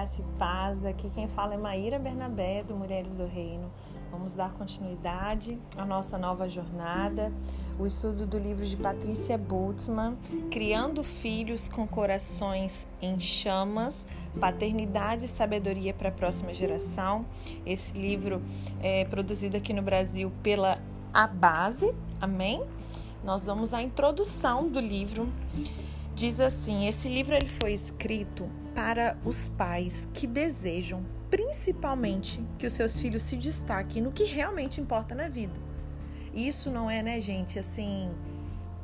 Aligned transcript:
graça 0.00 0.22
e 0.22 0.38
paz. 0.38 0.82
Aqui 0.82 1.10
quem 1.10 1.28
fala 1.28 1.52
é 1.52 1.58
Maíra 1.58 1.98
Bernabé, 1.98 2.62
do 2.62 2.74
Mulheres 2.74 3.14
do 3.14 3.26
Reino. 3.26 3.70
Vamos 4.10 4.32
dar 4.32 4.50
continuidade 4.54 5.58
à 5.76 5.84
nossa 5.84 6.16
nova 6.16 6.48
jornada, 6.48 7.30
o 7.78 7.86
estudo 7.86 8.24
do 8.24 8.38
livro 8.38 8.64
de 8.64 8.78
Patrícia 8.78 9.36
Boltzmann, 9.36 10.16
Criando 10.50 11.04
Filhos 11.04 11.68
com 11.68 11.86
Corações 11.86 12.86
em 13.02 13.20
Chamas, 13.20 14.06
Paternidade 14.40 15.26
e 15.26 15.28
Sabedoria 15.28 15.92
para 15.92 16.08
a 16.08 16.12
Próxima 16.12 16.54
Geração. 16.54 17.26
Esse 17.66 17.92
livro 17.92 18.40
é 18.82 19.04
produzido 19.04 19.58
aqui 19.58 19.74
no 19.74 19.82
Brasil 19.82 20.32
pela 20.42 20.80
A 21.12 21.26
Base, 21.26 21.94
amém? 22.18 22.64
Nós 23.22 23.44
vamos 23.44 23.74
à 23.74 23.82
introdução 23.82 24.66
do 24.66 24.80
livro. 24.80 25.28
Diz 26.14 26.40
assim: 26.40 26.86
esse 26.86 27.06
livro 27.06 27.36
ele 27.36 27.50
foi 27.50 27.74
escrito 27.74 28.48
para 28.74 29.16
os 29.24 29.48
pais 29.48 30.08
que 30.12 30.26
desejam, 30.26 31.02
principalmente, 31.30 32.42
que 32.58 32.66
os 32.66 32.72
seus 32.72 33.00
filhos 33.00 33.22
se 33.22 33.36
destaquem 33.36 34.02
no 34.02 34.12
que 34.12 34.24
realmente 34.24 34.80
importa 34.80 35.14
na 35.14 35.28
vida. 35.28 35.54
Isso 36.34 36.70
não 36.70 36.90
é, 36.90 37.02
né, 37.02 37.20
gente, 37.20 37.58
assim, 37.58 38.10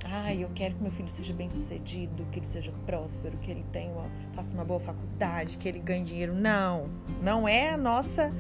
ai, 0.05 0.43
eu 0.43 0.51
quero 0.55 0.75
que 0.75 0.83
meu 0.83 0.91
filho 0.91 1.09
seja 1.09 1.33
bem 1.33 1.51
sucedido, 1.51 2.27
que 2.31 2.39
ele 2.39 2.47
seja 2.47 2.73
próspero, 2.85 3.37
que 3.39 3.51
ele 3.51 3.65
tenha 3.73 3.93
uma, 3.93 4.11
faça 4.33 4.55
uma 4.55 4.65
boa 4.65 4.81
faculdade, 4.81 5.59
que 5.59 5.69
ele 5.69 5.79
ganhe 5.79 6.05
dinheiro. 6.05 6.35
Não, 6.35 6.89
não 7.23 7.47
é 7.47 7.71
a 7.71 7.77
nossa, 7.77 8.33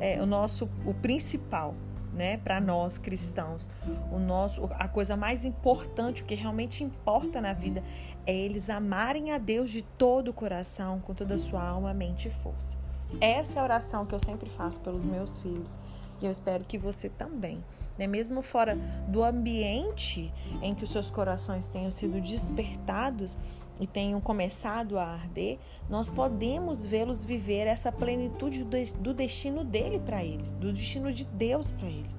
é, 0.00 0.20
o 0.20 0.26
nosso, 0.26 0.68
o 0.84 0.94
principal 0.94 1.74
né, 2.14 2.38
para 2.38 2.60
nós 2.60 2.96
cristãos. 2.96 3.68
O 4.10 4.18
nosso, 4.18 4.64
a 4.72 4.88
coisa 4.88 5.16
mais 5.16 5.44
importante, 5.44 6.22
o 6.22 6.24
que 6.24 6.34
realmente 6.34 6.84
importa 6.84 7.40
na 7.40 7.52
vida, 7.52 7.82
é 8.26 8.34
eles 8.34 8.70
amarem 8.70 9.32
a 9.32 9.38
Deus 9.38 9.70
de 9.70 9.82
todo 9.82 10.28
o 10.28 10.32
coração, 10.32 11.00
com 11.00 11.12
toda 11.12 11.34
a 11.34 11.38
sua 11.38 11.62
alma, 11.62 11.92
mente 11.92 12.28
e 12.28 12.30
força. 12.30 12.78
Essa 13.20 13.58
é 13.58 13.60
a 13.60 13.64
oração 13.64 14.06
que 14.06 14.14
eu 14.14 14.20
sempre 14.20 14.48
faço 14.48 14.80
pelos 14.80 15.04
meus 15.04 15.38
filhos. 15.38 15.78
E 16.20 16.26
eu 16.26 16.30
espero 16.30 16.64
que 16.64 16.78
você 16.78 17.08
também, 17.08 17.62
né? 17.98 18.06
mesmo 18.06 18.40
fora 18.40 18.76
do 19.08 19.22
ambiente 19.22 20.32
em 20.62 20.74
que 20.74 20.84
os 20.84 20.90
seus 20.90 21.10
corações 21.10 21.68
tenham 21.68 21.90
sido 21.90 22.20
despertados 22.20 23.36
e 23.80 23.86
tenham 23.86 24.20
começado 24.20 24.98
a 24.98 25.04
arder, 25.04 25.58
nós 25.88 26.08
podemos 26.08 26.86
vê-los 26.86 27.24
viver 27.24 27.66
essa 27.66 27.90
plenitude 27.90 28.64
do 28.64 29.12
destino 29.12 29.64
dele 29.64 29.98
para 29.98 30.24
eles, 30.24 30.52
do 30.52 30.72
destino 30.72 31.12
de 31.12 31.24
Deus 31.24 31.70
para 31.70 31.88
eles. 31.88 32.16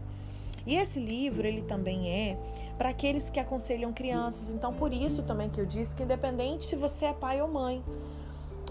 E 0.65 0.75
esse 0.75 0.99
livro, 0.99 1.47
ele 1.47 1.61
também 1.61 2.09
é 2.09 2.37
para 2.77 2.89
aqueles 2.89 3.29
que 3.29 3.39
aconselham 3.39 3.93
crianças. 3.93 4.49
Então, 4.49 4.73
por 4.73 4.91
isso 4.91 5.23
também 5.23 5.49
que 5.49 5.61
eu 5.61 5.65
disse 5.65 5.95
que 5.95 6.03
independente 6.03 6.65
se 6.65 6.75
você 6.75 7.05
é 7.05 7.13
pai 7.13 7.41
ou 7.41 7.47
mãe, 7.47 7.83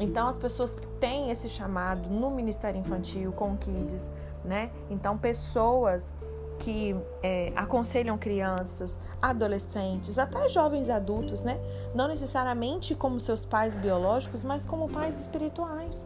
então 0.00 0.26
as 0.26 0.36
pessoas 0.36 0.74
que 0.74 0.86
têm 0.98 1.30
esse 1.30 1.48
chamado 1.48 2.10
no 2.10 2.30
Ministério 2.30 2.80
Infantil 2.80 3.32
com 3.32 3.56
Kids, 3.56 4.12
né? 4.44 4.70
Então, 4.90 5.16
pessoas 5.16 6.14
que 6.58 6.96
é, 7.22 7.52
aconselham 7.56 8.16
crianças, 8.16 8.98
adolescentes, 9.20 10.18
até 10.18 10.48
jovens 10.48 10.88
adultos, 10.88 11.42
né? 11.42 11.58
Não 11.94 12.08
necessariamente 12.08 12.94
como 12.94 13.18
seus 13.20 13.44
pais 13.44 13.76
biológicos, 13.76 14.44
mas 14.44 14.64
como 14.64 14.88
pais 14.88 15.20
espirituais. 15.20 16.04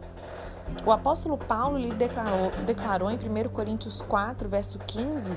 O 0.85 0.91
apóstolo 0.91 1.37
Paulo 1.37 1.77
lhe 1.77 1.91
declarou, 1.91 2.51
declarou 2.65 3.09
em 3.09 3.15
1 3.15 3.49
Coríntios 3.49 4.01
4, 4.01 4.47
verso 4.47 4.79
15, 4.79 5.33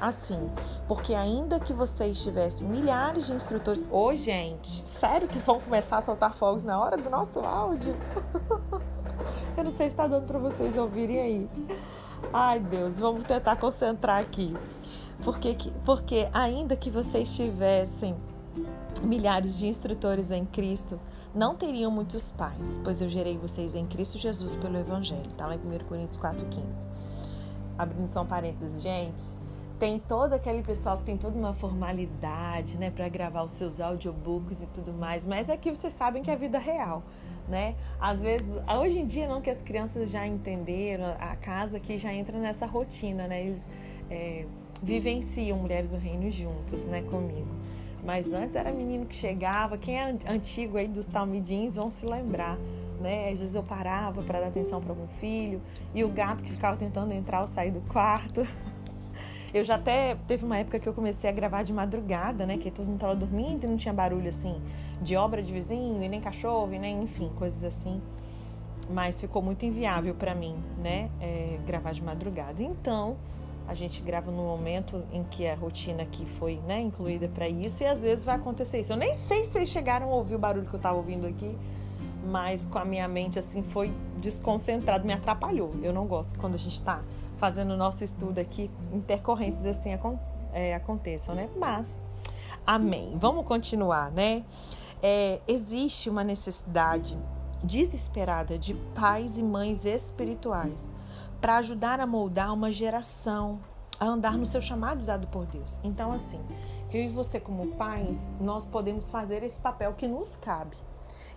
assim: 0.00 0.50
Porque 0.86 1.14
ainda 1.14 1.58
que 1.58 1.72
vocês 1.72 2.22
tivessem 2.22 2.68
milhares 2.68 3.26
de 3.26 3.32
instrutores. 3.32 3.84
Ô, 3.90 4.06
oh, 4.06 4.14
gente, 4.14 4.68
sério 4.68 5.28
que 5.28 5.38
vão 5.38 5.60
começar 5.60 5.98
a 5.98 6.02
soltar 6.02 6.34
fogos 6.34 6.62
na 6.62 6.80
hora 6.80 6.96
do 6.96 7.10
nosso 7.10 7.38
áudio? 7.40 7.94
Eu 9.56 9.64
não 9.64 9.72
sei 9.72 9.86
se 9.86 9.94
está 9.94 10.06
dando 10.06 10.26
para 10.26 10.38
vocês 10.38 10.76
ouvirem 10.76 11.20
aí. 11.20 11.50
Ai, 12.32 12.60
Deus, 12.60 12.98
vamos 12.98 13.24
tentar 13.24 13.56
concentrar 13.56 14.20
aqui. 14.20 14.54
Porque, 15.24 15.56
porque 15.84 16.28
ainda 16.32 16.76
que 16.76 16.90
vocês 16.90 17.34
tivessem 17.34 18.14
milhares 19.02 19.58
de 19.58 19.66
instrutores 19.66 20.30
em 20.30 20.44
Cristo, 20.44 21.00
não 21.34 21.54
teriam 21.54 21.90
muitos 21.90 22.32
pais, 22.32 22.78
pois 22.82 23.00
eu 23.00 23.08
gerei 23.08 23.36
vocês 23.36 23.74
em 23.74 23.86
Cristo 23.86 24.18
Jesus 24.18 24.54
pelo 24.54 24.76
Evangelho. 24.76 25.28
Está 25.30 25.46
lá 25.46 25.54
em 25.54 25.58
1 25.58 25.84
Coríntios 25.88 26.18
4,15. 26.18 26.88
Abrindo 27.76 28.08
só 28.08 28.22
um 28.22 28.26
parênteses, 28.26 28.82
gente. 28.82 29.24
Tem 29.78 29.98
todo 29.98 30.32
aquele 30.32 30.62
pessoal 30.62 30.98
que 30.98 31.04
tem 31.04 31.16
toda 31.16 31.38
uma 31.38 31.54
formalidade, 31.54 32.76
né, 32.76 32.90
para 32.90 33.08
gravar 33.08 33.44
os 33.44 33.52
seus 33.52 33.80
audiobooks 33.80 34.62
e 34.62 34.66
tudo 34.66 34.92
mais, 34.92 35.24
mas 35.24 35.48
aqui 35.48 35.70
vocês 35.70 35.92
sabem 35.92 36.20
que 36.20 36.30
é 36.30 36.34
a 36.34 36.36
vida 36.36 36.58
real 36.58 37.04
né? 37.48 37.74
Às 38.00 38.22
vezes, 38.22 38.46
hoje 38.78 38.98
em 38.98 39.06
dia 39.06 39.26
não 39.26 39.40
que 39.40 39.50
as 39.50 39.62
crianças 39.62 40.10
já 40.10 40.26
entenderam, 40.26 41.06
a 41.18 41.34
casa 41.36 41.78
aqui 41.78 41.98
já 41.98 42.12
entra 42.12 42.38
nessa 42.38 42.66
rotina, 42.66 43.26
né? 43.26 43.46
Eles 43.46 43.68
é, 44.10 44.44
vivenciam 44.82 45.58
Mulheres 45.58 45.90
do 45.90 45.98
Reino 45.98 46.30
juntos, 46.30 46.84
né, 46.84 47.02
comigo. 47.02 47.48
Mas 48.04 48.32
antes 48.32 48.54
era 48.54 48.70
menino 48.70 49.06
que 49.06 49.16
chegava, 49.16 49.76
quem 49.76 49.98
é 49.98 50.16
antigo 50.28 50.76
aí 50.76 50.86
dos 50.86 51.06
talmidins 51.06 51.74
vão 51.74 51.90
se 51.90 52.06
lembrar, 52.06 52.56
né? 53.00 53.30
Às 53.30 53.40
vezes 53.40 53.54
eu 53.54 53.62
parava 53.62 54.22
para 54.22 54.40
dar 54.40 54.48
atenção 54.48 54.80
para 54.80 54.92
algum 54.92 55.08
filho 55.20 55.60
e 55.94 56.04
o 56.04 56.08
gato 56.08 56.42
que 56.42 56.50
ficava 56.50 56.76
tentando 56.76 57.12
entrar 57.12 57.40
ou 57.40 57.46
sair 57.46 57.70
do 57.70 57.80
quarto. 57.82 58.42
Eu 59.52 59.64
já 59.64 59.76
até 59.76 60.16
teve 60.26 60.44
uma 60.44 60.58
época 60.58 60.78
que 60.78 60.88
eu 60.88 60.92
comecei 60.92 61.28
a 61.28 61.32
gravar 61.32 61.62
de 61.62 61.72
madrugada, 61.72 62.44
né? 62.44 62.58
Que 62.58 62.70
todo 62.70 62.86
mundo 62.86 63.00
tava 63.00 63.14
dormindo 63.14 63.64
e 63.64 63.66
não 63.66 63.76
tinha 63.76 63.94
barulho 63.94 64.28
assim 64.28 64.60
de 65.00 65.16
obra 65.16 65.42
de 65.42 65.52
vizinho, 65.52 66.02
e 66.02 66.08
nem 66.08 66.20
cachorro, 66.20 66.72
e 66.72 66.78
nem, 66.78 67.02
enfim, 67.02 67.30
coisas 67.36 67.62
assim. 67.64 68.00
Mas 68.90 69.20
ficou 69.20 69.40
muito 69.42 69.64
inviável 69.64 70.14
para 70.14 70.34
mim, 70.34 70.56
né? 70.82 71.10
É, 71.20 71.58
gravar 71.66 71.92
de 71.92 72.02
madrugada. 72.02 72.62
Então, 72.62 73.16
a 73.66 73.74
gente 73.74 74.02
grava 74.02 74.30
no 74.30 74.42
momento 74.42 75.04
em 75.12 75.22
que 75.24 75.46
a 75.46 75.54
rotina 75.54 76.02
aqui 76.02 76.24
foi 76.24 76.58
né, 76.66 76.80
incluída 76.80 77.28
para 77.28 77.48
isso, 77.48 77.82
e 77.82 77.86
às 77.86 78.02
vezes 78.02 78.24
vai 78.24 78.36
acontecer 78.36 78.80
isso. 78.80 78.92
Eu 78.92 78.96
nem 78.96 79.12
sei 79.14 79.44
se 79.44 79.52
vocês 79.52 79.68
chegaram 79.68 80.10
a 80.10 80.14
ouvir 80.14 80.36
o 80.36 80.38
barulho 80.38 80.66
que 80.66 80.74
eu 80.74 80.78
estava 80.78 80.96
ouvindo 80.96 81.26
aqui, 81.26 81.56
mas 82.24 82.64
com 82.64 82.78
a 82.78 82.84
minha 82.84 83.06
mente 83.08 83.38
assim 83.38 83.62
foi 83.62 83.92
desconcentrado, 84.16 85.06
me 85.06 85.12
atrapalhou. 85.12 85.72
Eu 85.82 85.92
não 85.92 86.06
gosto 86.06 86.38
quando 86.38 86.54
a 86.54 86.58
gente 86.58 86.74
está 86.74 87.02
fazendo 87.36 87.72
o 87.72 87.76
nosso 87.76 88.04
estudo 88.04 88.38
aqui, 88.38 88.70
intercorrências 88.92 89.64
assim 89.64 89.90
é, 90.52 90.74
aconteçam, 90.74 91.34
né? 91.34 91.48
Mas, 91.56 92.02
amém. 92.66 93.16
Vamos 93.18 93.46
continuar, 93.46 94.10
né? 94.10 94.44
É, 95.02 95.40
existe 95.46 96.10
uma 96.10 96.24
necessidade 96.24 97.16
desesperada 97.62 98.58
de 98.58 98.74
pais 98.74 99.38
e 99.38 99.42
mães 99.42 99.84
espirituais 99.84 100.88
para 101.40 101.56
ajudar 101.58 102.00
a 102.00 102.06
moldar 102.06 102.52
uma 102.52 102.70
geração 102.72 103.60
a 103.98 104.06
andar 104.06 104.36
no 104.36 104.46
seu 104.46 104.60
chamado 104.60 105.04
dado 105.04 105.26
por 105.28 105.46
Deus. 105.46 105.78
Então, 105.82 106.12
assim, 106.12 106.40
eu 106.92 107.02
e 107.02 107.08
você, 107.08 107.40
como 107.40 107.68
pais, 107.72 108.26
nós 108.40 108.64
podemos 108.64 109.10
fazer 109.10 109.42
esse 109.42 109.60
papel 109.60 109.94
que 109.94 110.06
nos 110.06 110.36
cabe. 110.36 110.76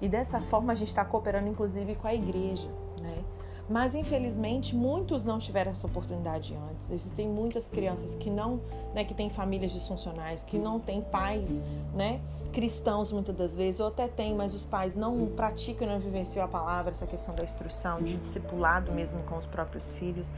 E 0.01 0.09
dessa 0.09 0.41
forma 0.41 0.73
a 0.73 0.75
gente 0.75 0.87
está 0.87 1.05
cooperando, 1.05 1.47
inclusive, 1.47 1.95
com 1.95 2.07
a 2.07 2.13
igreja, 2.13 2.67
né? 2.99 3.23
Mas 3.69 3.95
infelizmente 3.95 4.75
muitos 4.75 5.23
não 5.23 5.39
tiveram 5.39 5.71
essa 5.71 5.87
oportunidade 5.87 6.53
antes. 6.71 6.89
Existem 6.91 7.29
muitas 7.29 7.69
crianças 7.69 8.15
que 8.15 8.29
não, 8.29 8.59
né, 8.93 9.05
que 9.05 9.13
têm 9.13 9.29
famílias 9.29 9.71
disfuncionais, 9.71 10.43
que 10.43 10.59
não 10.59 10.77
têm 10.77 11.01
pais, 11.01 11.61
né, 11.93 12.19
cristãos 12.51 13.13
muitas 13.13 13.33
das 13.33 13.55
vezes, 13.55 13.79
ou 13.79 13.87
até 13.87 14.09
têm, 14.09 14.35
mas 14.35 14.53
os 14.53 14.65
pais 14.65 14.93
não 14.93 15.27
praticam, 15.27 15.87
não 15.87 15.99
vivenciam 15.99 16.43
a 16.43 16.49
palavra, 16.49 16.91
essa 16.91 17.07
questão 17.07 17.33
da 17.33 17.45
instrução, 17.45 18.01
de 18.01 18.17
discipulado 18.17 18.91
mesmo 18.91 19.23
com 19.23 19.37
os 19.37 19.45
próprios 19.45 19.91
filhos. 19.91 20.33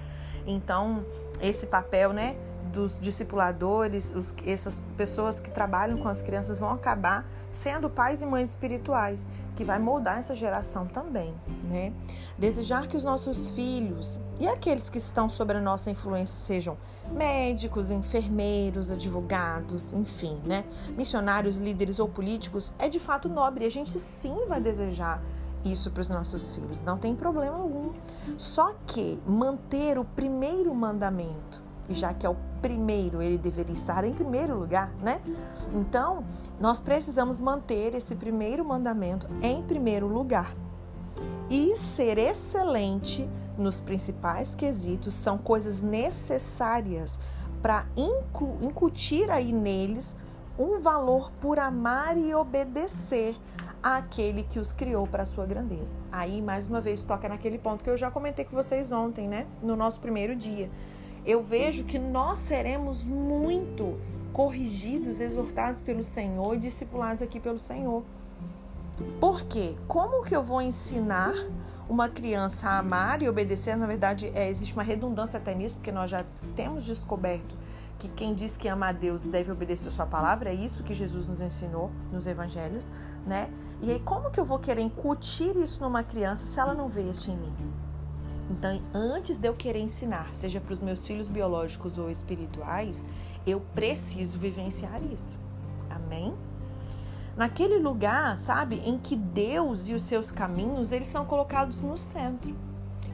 Então, 0.45 1.03
esse 1.41 1.65
papel, 1.65 2.13
né, 2.13 2.35
dos 2.71 2.99
discipuladores, 2.99 4.13
os, 4.15 4.33
essas 4.45 4.81
pessoas 4.97 5.39
que 5.39 5.49
trabalham 5.49 5.97
com 5.97 6.07
as 6.07 6.21
crianças 6.21 6.59
vão 6.59 6.71
acabar 6.71 7.25
sendo 7.51 7.89
pais 7.89 8.21
e 8.21 8.25
mães 8.25 8.49
espirituais 8.49 9.27
que 9.55 9.63
vai 9.63 9.79
moldar 9.79 10.17
essa 10.17 10.35
geração 10.35 10.85
também, 10.87 11.33
né? 11.63 11.93
Desejar 12.37 12.87
que 12.87 12.97
os 12.97 13.03
nossos 13.03 13.51
filhos 13.51 14.19
e 14.39 14.47
aqueles 14.47 14.89
que 14.89 14.97
estão 14.97 15.29
sob 15.29 15.53
a 15.53 15.61
nossa 15.61 15.91
influência 15.91 16.35
sejam 16.35 16.77
médicos, 17.11 17.91
enfermeiros, 17.91 18.91
advogados, 18.91 19.93
enfim, 19.93 20.39
né? 20.45 20.65
Missionários, 20.97 21.57
líderes 21.57 21.99
ou 21.99 22.07
políticos 22.07 22.73
é 22.79 22.87
de 22.89 22.99
fato 22.99 23.29
nobre. 23.29 23.65
A 23.65 23.69
gente 23.69 23.97
sim 23.99 24.45
vai 24.47 24.59
desejar 24.59 25.21
isso 25.63 25.91
para 25.91 26.01
os 26.01 26.09
nossos 26.09 26.53
filhos, 26.53 26.81
não 26.81 26.97
tem 26.97 27.15
problema 27.15 27.57
algum. 27.57 27.93
Só 28.37 28.73
que 28.87 29.19
manter 29.25 29.97
o 29.97 30.03
primeiro 30.03 30.73
mandamento 30.73 31.61
já 31.93 32.13
que 32.13 32.25
é 32.25 32.29
o 32.29 32.35
primeiro, 32.61 33.21
ele 33.21 33.37
deveria 33.37 33.73
estar 33.73 34.03
em 34.03 34.13
primeiro 34.13 34.57
lugar, 34.57 34.91
né? 35.01 35.21
Então, 35.73 36.23
nós 36.59 36.79
precisamos 36.79 37.41
manter 37.41 37.93
esse 37.93 38.15
primeiro 38.15 38.63
mandamento 38.63 39.27
em 39.41 39.61
primeiro 39.63 40.07
lugar. 40.07 40.55
E 41.49 41.75
ser 41.75 42.17
excelente 42.17 43.29
nos 43.57 43.79
principais 43.79 44.55
quesitos 44.55 45.13
são 45.13 45.37
coisas 45.37 45.81
necessárias 45.81 47.19
para 47.61 47.85
incutir 48.61 49.29
aí 49.29 49.51
neles 49.51 50.15
um 50.57 50.79
valor 50.79 51.31
por 51.41 51.59
amar 51.59 52.17
e 52.17 52.33
obedecer 52.33 53.35
àquele 53.81 54.43
que 54.43 54.59
os 54.59 54.71
criou 54.71 55.05
para 55.05 55.23
a 55.23 55.25
sua 55.25 55.45
grandeza. 55.45 55.97
Aí, 56.11 56.41
mais 56.41 56.67
uma 56.67 56.79
vez, 56.79 57.03
toca 57.03 57.27
naquele 57.27 57.57
ponto 57.57 57.83
que 57.83 57.89
eu 57.89 57.97
já 57.97 58.09
comentei 58.09 58.45
com 58.45 58.55
vocês 58.55 58.91
ontem, 58.91 59.27
né? 59.27 59.45
No 59.61 59.75
nosso 59.75 59.99
primeiro 59.99 60.35
dia. 60.35 60.69
Eu 61.25 61.41
vejo 61.41 61.85
que 61.85 61.97
nós 61.97 62.39
seremos 62.39 63.03
muito 63.03 63.97
corrigidos, 64.33 65.21
exortados 65.21 65.79
pelo 65.79 66.03
Senhor 66.03 66.57
discipulados 66.57 67.21
aqui 67.21 67.39
pelo 67.39 67.59
Senhor. 67.59 68.03
Por 69.19 69.43
quê? 69.43 69.75
Como 69.87 70.23
que 70.23 70.35
eu 70.35 70.43
vou 70.43 70.61
ensinar 70.61 71.33
uma 71.87 72.09
criança 72.09 72.69
a 72.69 72.79
amar 72.79 73.21
e 73.21 73.29
obedecer? 73.29 73.75
Na 73.77 73.87
verdade, 73.87 74.31
é, 74.35 74.49
existe 74.49 74.73
uma 74.73 74.83
redundância 74.83 75.37
até 75.37 75.55
nisso, 75.55 75.75
porque 75.75 75.91
nós 75.91 76.09
já 76.09 76.25
temos 76.55 76.85
descoberto 76.85 77.55
que 77.97 78.09
quem 78.09 78.33
diz 78.33 78.57
que 78.57 78.67
ama 78.67 78.89
a 78.89 78.91
Deus 78.91 79.21
deve 79.21 79.51
obedecer 79.51 79.87
a 79.87 79.91
sua 79.91 80.05
palavra, 80.05 80.49
é 80.49 80.53
isso 80.53 80.83
que 80.83 80.93
Jesus 80.93 81.25
nos 81.25 81.39
ensinou 81.39 81.89
nos 82.11 82.27
evangelhos, 82.27 82.91
né? 83.25 83.49
E 83.81 83.91
aí 83.91 83.99
como 83.99 84.29
que 84.29 84.39
eu 84.39 84.45
vou 84.45 84.59
querer 84.59 84.81
incutir 84.81 85.55
isso 85.55 85.81
numa 85.81 86.03
criança 86.03 86.45
se 86.45 86.59
ela 86.59 86.73
não 86.73 86.89
vê 86.89 87.03
isso 87.03 87.31
em 87.31 87.37
mim? 87.37 87.53
Então, 88.53 88.79
antes 88.93 89.39
de 89.39 89.47
eu 89.47 89.55
querer 89.55 89.79
ensinar, 89.79 90.29
seja 90.35 90.61
para 90.61 90.73
os 90.73 90.79
meus 90.79 91.07
filhos 91.07 91.27
biológicos 91.27 91.97
ou 91.97 92.11
espirituais, 92.11 93.03
eu 93.47 93.59
preciso 93.73 94.37
vivenciar 94.37 95.01
isso. 95.11 95.37
Amém? 95.89 96.35
Naquele 97.35 97.79
lugar, 97.79 98.37
sabe, 98.37 98.79
em 98.85 98.99
que 98.99 99.15
Deus 99.15 99.89
e 99.89 99.95
os 99.95 100.03
seus 100.03 100.31
caminhos, 100.31 100.91
eles 100.91 101.07
são 101.07 101.25
colocados 101.25 101.81
no 101.81 101.97
centro. 101.97 102.55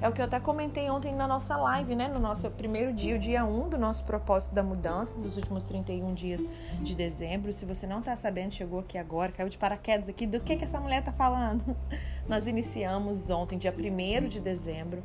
É 0.01 0.07
o 0.07 0.13
que 0.13 0.21
eu 0.21 0.25
até 0.25 0.39
comentei 0.39 0.89
ontem 0.89 1.13
na 1.15 1.27
nossa 1.27 1.56
live, 1.57 1.95
né? 1.95 2.07
No 2.07 2.19
nosso 2.19 2.50
primeiro 2.51 2.94
dia, 2.94 3.15
o 3.15 3.19
dia 3.19 3.45
1 3.45 3.65
um 3.65 3.69
do 3.69 3.77
nosso 3.77 4.03
propósito 4.06 4.53
da 4.53 4.63
mudança, 4.63 5.18
dos 5.18 5.35
últimos 5.38 5.63
31 5.63 6.13
dias 6.13 6.50
de 6.81 6.95
dezembro. 6.95 7.51
Se 7.51 7.65
você 7.65 7.85
não 7.88 8.00
está 8.00 8.15
sabendo, 8.15 8.53
chegou 8.53 8.80
aqui 8.80 8.97
agora, 8.97 9.31
caiu 9.31 9.50
de 9.50 9.57
paraquedas 9.57 10.07
aqui, 10.07 10.25
do 10.25 10.39
que, 10.39 10.56
que 10.56 10.63
essa 10.63 10.80
mulher 10.80 11.00
está 11.00 11.12
falando? 11.12 11.75
Nós 12.27 12.47
iniciamos 12.47 13.30
ontem, 13.30 13.57
dia 13.57 13.74
1 13.77 14.27
de 14.30 14.39
dezembro, 14.39 15.03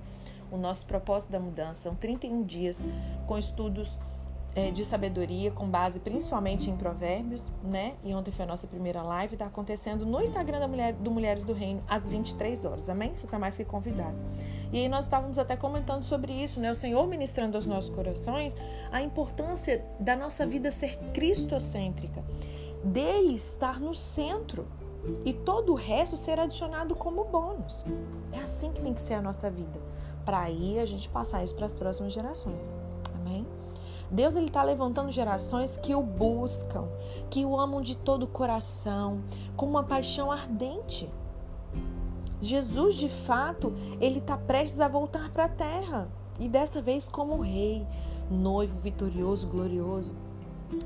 o 0.51 0.57
nosso 0.57 0.87
propósito 0.87 1.31
da 1.31 1.41
mudança. 1.41 1.83
São 1.83 1.95
31 1.95 2.43
dias 2.45 2.85
com 3.27 3.37
estudos 3.39 3.99
é, 4.55 4.71
de 4.71 4.85
sabedoria, 4.85 5.51
com 5.51 5.69
base 5.69 5.99
principalmente 5.99 6.71
em 6.71 6.77
provérbios, 6.77 7.51
né? 7.63 7.95
E 8.05 8.15
ontem 8.15 8.31
foi 8.31 8.45
a 8.45 8.49
nossa 8.49 8.67
primeira 8.67 9.03
live, 9.03 9.35
está 9.35 9.47
acontecendo 9.47 10.07
no 10.07 10.21
Instagram 10.23 10.61
da 10.61 10.69
Mulher, 10.69 10.93
do 10.95 11.11
Mulheres 11.11 11.45
do 11.45 11.53
Reino, 11.53 11.83
às 11.89 12.09
23 12.09 12.65
horas, 12.65 12.89
amém? 12.89 13.15
Você 13.15 13.27
está 13.27 13.39
mais 13.39 13.57
que 13.57 13.65
convidado. 13.65 14.17
E 14.73 14.79
aí 14.79 14.89
nós 14.89 15.05
estávamos 15.05 15.39
até 15.39 15.57
comentando 15.57 16.05
sobre 16.05 16.33
isso, 16.33 16.61
né? 16.61 16.71
O 16.71 16.75
Senhor 16.75 17.07
ministrando 17.09 17.57
aos 17.57 17.67
nossos 17.67 17.91
corações 17.91 18.57
a 18.93 19.03
importância 19.03 19.85
da 19.99 20.15
nossa 20.15 20.47
vida 20.47 20.71
ser 20.71 20.99
cristocêntrica, 21.13 22.25
dele 22.85 23.35
estar 23.35 23.81
no 23.81 23.93
centro 23.93 24.67
e 25.25 25.33
todo 25.33 25.73
o 25.73 25.77
resto 25.77 26.17
ser 26.17 26.39
adicionado 26.39 26.95
como 26.95 27.25
bônus. 27.25 27.85
É 28.33 28.39
assim 28.39 28.73
que 28.73 28.81
tem 28.81 28.95
que 28.95 29.01
ser 29.01 29.15
a 29.15 29.23
nossa 29.23 29.51
vida, 29.51 29.81
para 30.25 30.41
aí 30.41 30.79
a 30.79 30.87
gente 30.87 31.09
passar 31.09 31.45
isso 31.45 31.55
para 31.55 31.67
as 31.67 31.73
próximas 31.73 32.13
gerações, 32.13 32.75
amém? 33.15 33.47
Deus 34.11 34.37
ele 34.37 34.47
está 34.47 34.63
levantando 34.63 35.11
gerações 35.11 35.77
que 35.77 35.95
o 35.95 36.03
buscam, 36.03 36.87
que 37.31 37.45
o 37.45 37.59
amam 37.59 37.81
de 37.81 37.97
todo 37.97 38.25
o 38.25 38.29
coração, 38.29 39.21
com 39.57 39.67
uma 39.67 39.83
paixão 39.83 40.31
ardente. 40.31 41.11
Jesus, 42.41 42.97
de 42.97 43.09
fato, 43.09 43.73
ele 44.01 44.19
está 44.19 44.37
prestes 44.37 44.81
a 44.81 44.89
voltar 44.89 45.31
para 45.31 45.45
a 45.47 45.49
terra 45.49 46.09
e 46.39 46.49
desta 46.49 46.83
vez 46.83 47.09
como 47.09 47.41
rei, 47.41 47.87
noivo 48.31 48.79
vitorioso, 48.79 49.49
glorioso. 49.49 50.15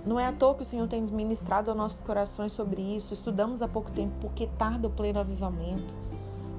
Não 0.05 0.19
é 0.19 0.27
à 0.27 0.33
toa 0.33 0.55
que 0.55 0.63
o 0.63 0.65
Senhor 0.65 0.87
tem 0.89 1.03
ministrado 1.03 1.71
aos 1.71 1.79
nossos 1.79 2.01
corações 2.01 2.53
sobre 2.53 2.83
isso. 2.83 3.15
Estudamos 3.15 3.63
há 3.63 3.69
pouco 3.69 3.91
tempo 3.91 4.15
porque 4.21 4.47
tarda 4.59 4.87
o 4.87 4.91
pleno 4.91 5.19
avivamento 5.19 6.08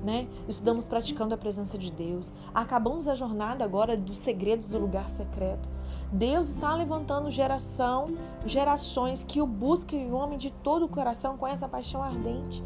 né? 0.03 0.27
Estudamos 0.47 0.85
praticando 0.85 1.33
a 1.33 1.37
presença 1.37 1.77
de 1.77 1.91
Deus. 1.91 2.31
Acabamos 2.53 3.07
a 3.07 3.15
jornada 3.15 3.63
agora 3.63 3.97
dos 3.97 4.19
segredos 4.19 4.67
do 4.67 4.79
lugar 4.79 5.09
secreto. 5.09 5.69
Deus 6.11 6.49
está 6.49 6.73
levantando 6.75 7.29
geração, 7.29 8.15
gerações 8.45 9.23
que 9.23 9.41
o 9.41 9.47
busquem 9.47 10.11
o 10.11 10.15
homem 10.15 10.37
de 10.37 10.51
todo 10.51 10.85
o 10.85 10.89
coração 10.89 11.37
com 11.37 11.47
essa 11.47 11.67
paixão 11.67 12.01
ardente. 12.01 12.63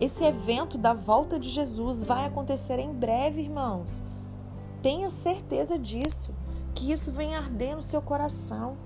Esse 0.00 0.24
evento 0.24 0.78
da 0.78 0.92
volta 0.92 1.38
de 1.38 1.48
Jesus 1.48 2.04
vai 2.04 2.24
acontecer 2.24 2.78
em 2.78 2.92
breve, 2.92 3.42
irmãos. 3.42 4.02
Tenha 4.80 5.10
certeza 5.10 5.78
disso, 5.78 6.32
que 6.74 6.92
isso 6.92 7.10
vem 7.10 7.34
arder 7.34 7.74
no 7.74 7.82
seu 7.82 8.00
coração 8.00 8.76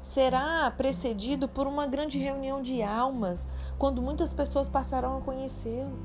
será 0.00 0.70
precedido 0.70 1.48
por 1.48 1.66
uma 1.66 1.86
grande 1.86 2.18
reunião 2.18 2.62
de 2.62 2.82
almas, 2.82 3.46
quando 3.78 4.00
muitas 4.00 4.32
pessoas 4.32 4.68
passarão 4.68 5.18
a 5.18 5.20
conhecê-lo. 5.20 5.98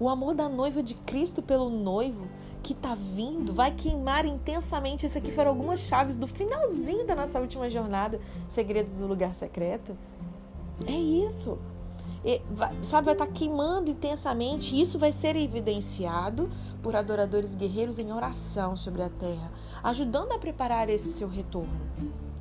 O 0.00 0.08
amor 0.08 0.34
da 0.34 0.48
noiva 0.48 0.82
de 0.82 0.94
Cristo 0.94 1.42
pelo 1.42 1.68
noivo 1.68 2.28
que 2.62 2.72
está 2.72 2.94
vindo 2.94 3.52
vai 3.52 3.72
queimar 3.72 4.24
intensamente. 4.26 5.06
Isso 5.06 5.18
aqui 5.18 5.32
foram 5.32 5.50
algumas 5.50 5.80
chaves 5.80 6.16
do 6.16 6.26
finalzinho 6.26 7.06
da 7.06 7.16
nossa 7.16 7.40
última 7.40 7.68
jornada, 7.68 8.20
Segredos 8.48 8.94
do 8.94 9.06
Lugar 9.06 9.34
Secreto. 9.34 9.96
É 10.86 10.92
isso. 10.92 11.58
E, 12.24 12.40
sabe, 12.82 13.06
vai 13.06 13.14
estar 13.14 13.26
tá 13.26 13.32
queimando 13.32 13.90
intensamente. 13.90 14.78
Isso 14.80 14.98
vai 14.98 15.10
ser 15.10 15.34
evidenciado 15.34 16.48
por 16.82 16.94
adoradores 16.94 17.54
guerreiros 17.54 17.98
em 17.98 18.12
oração 18.12 18.76
sobre 18.76 19.02
a 19.02 19.08
terra, 19.08 19.50
ajudando 19.82 20.32
a 20.32 20.38
preparar 20.38 20.88
esse 20.88 21.10
seu 21.10 21.28
retorno. 21.28 21.80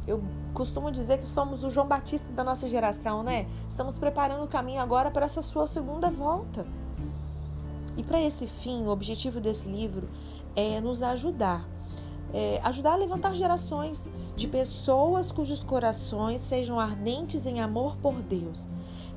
Eu 0.06 0.24
costumo 0.54 0.92
dizer 0.92 1.18
que 1.20 1.28
somos 1.28 1.64
o 1.64 1.70
João 1.70 1.88
Batista 1.88 2.28
da 2.32 2.44
nossa 2.44 2.68
geração, 2.68 3.24
né? 3.24 3.48
Estamos 3.70 3.98
preparando 3.98 4.44
o 4.44 4.48
caminho 4.48 4.82
agora 4.82 5.12
para 5.12 5.26
essa 5.26 5.42
sua 5.42 5.68
segunda 5.68 6.10
volta. 6.10 6.66
E 7.98 8.04
para 8.04 8.22
esse 8.22 8.46
fim, 8.46 8.84
o 8.84 8.90
objetivo 8.90 9.42
desse 9.42 9.68
livro 9.68 10.08
é 10.56 10.80
nos 10.80 11.02
ajudar. 11.02 11.68
É, 12.34 12.60
ajudar 12.64 12.94
a 12.94 12.98
levantar 12.98 13.34
gerações 13.34 14.10
de 14.36 14.48
pessoas 14.48 15.32
cujos 15.32 15.64
corações 15.64 16.42
sejam 16.42 16.80
ardentes 16.80 17.46
em 17.46 17.62
amor 17.62 17.96
por 17.98 18.22
Deus, 18.22 18.68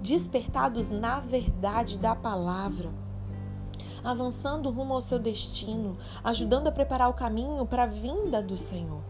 despertados 0.00 0.88
na 0.88 1.18
verdade 1.18 1.98
da 1.98 2.14
palavra, 2.14 2.88
avançando 4.02 4.70
rumo 4.70 4.94
ao 4.94 5.00
seu 5.00 5.18
destino, 5.18 5.96
ajudando 6.22 6.68
a 6.68 6.72
preparar 6.72 7.10
o 7.10 7.14
caminho 7.14 7.66
para 7.66 7.82
a 7.82 7.86
vinda 7.86 8.40
do 8.40 8.56
Senhor. 8.56 9.02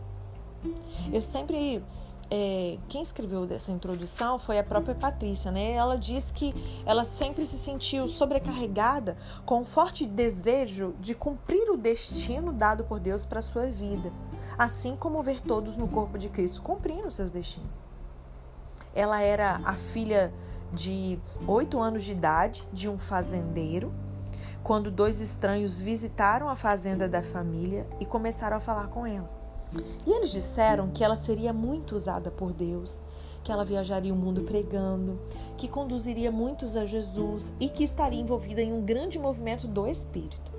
Eu 1.12 1.22
sempre 1.22 1.82
é, 2.30 2.78
quem 2.88 3.02
escreveu 3.02 3.44
dessa 3.44 3.72
introdução 3.72 4.38
foi 4.38 4.56
a 4.56 4.62
própria 4.62 4.94
Patrícia, 4.94 5.50
né? 5.50 5.72
Ela 5.72 5.98
diz 5.98 6.30
que 6.30 6.54
ela 6.86 7.04
sempre 7.04 7.44
se 7.44 7.58
sentiu 7.58 8.06
sobrecarregada 8.06 9.16
com 9.44 9.60
um 9.60 9.64
forte 9.64 10.06
desejo 10.06 10.94
de 11.00 11.12
cumprir 11.12 11.68
o 11.68 11.76
destino 11.76 12.52
dado 12.52 12.84
por 12.84 13.00
Deus 13.00 13.24
para 13.24 13.40
a 13.40 13.42
sua 13.42 13.66
vida, 13.66 14.12
assim 14.56 14.94
como 14.94 15.20
ver 15.22 15.40
todos 15.40 15.76
no 15.76 15.88
corpo 15.88 16.16
de 16.16 16.28
Cristo 16.28 16.62
cumprindo 16.62 17.10
seus 17.10 17.32
destinos. 17.32 17.90
Ela 18.94 19.20
era 19.20 19.60
a 19.64 19.74
filha 19.74 20.32
de 20.72 21.18
oito 21.48 21.80
anos 21.80 22.04
de 22.04 22.12
idade 22.12 22.66
de 22.72 22.88
um 22.88 22.96
fazendeiro, 22.96 23.92
quando 24.62 24.88
dois 24.88 25.20
estranhos 25.20 25.80
visitaram 25.80 26.48
a 26.48 26.54
fazenda 26.54 27.08
da 27.08 27.24
família 27.24 27.88
e 27.98 28.06
começaram 28.06 28.56
a 28.56 28.60
falar 28.60 28.86
com 28.86 29.04
ela. 29.04 29.39
E 30.06 30.10
eles 30.10 30.30
disseram 30.30 30.90
que 30.90 31.04
ela 31.04 31.16
seria 31.16 31.52
muito 31.52 31.94
usada 31.94 32.30
por 32.30 32.52
Deus, 32.52 33.00
que 33.42 33.52
ela 33.52 33.64
viajaria 33.64 34.12
o 34.12 34.16
mundo 34.16 34.42
pregando, 34.42 35.18
que 35.56 35.68
conduziria 35.68 36.30
muitos 36.30 36.76
a 36.76 36.84
Jesus 36.84 37.52
e 37.60 37.68
que 37.68 37.84
estaria 37.84 38.20
envolvida 38.20 38.62
em 38.62 38.72
um 38.72 38.82
grande 38.82 39.18
movimento 39.18 39.66
do 39.66 39.86
Espírito. 39.86 40.50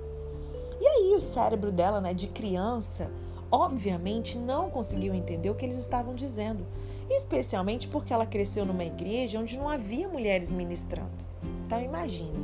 E 0.80 0.86
aí 0.86 1.14
o 1.14 1.20
cérebro 1.20 1.70
dela, 1.70 2.00
né, 2.00 2.12
de 2.12 2.26
criança, 2.26 3.10
obviamente 3.50 4.36
não 4.36 4.70
conseguiu 4.70 5.14
entender 5.14 5.50
o 5.50 5.54
que 5.54 5.64
eles 5.64 5.78
estavam 5.78 6.14
dizendo, 6.14 6.66
especialmente 7.08 7.86
porque 7.86 8.12
ela 8.12 8.26
cresceu 8.26 8.64
numa 8.64 8.84
igreja 8.84 9.38
onde 9.38 9.56
não 9.56 9.68
havia 9.68 10.08
mulheres 10.08 10.50
ministrando. 10.50 11.12
Então 11.66 11.80
imagina, 11.80 12.38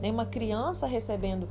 né, 0.00 0.10
uma 0.10 0.24
criança 0.24 0.86
recebendo 0.86 1.48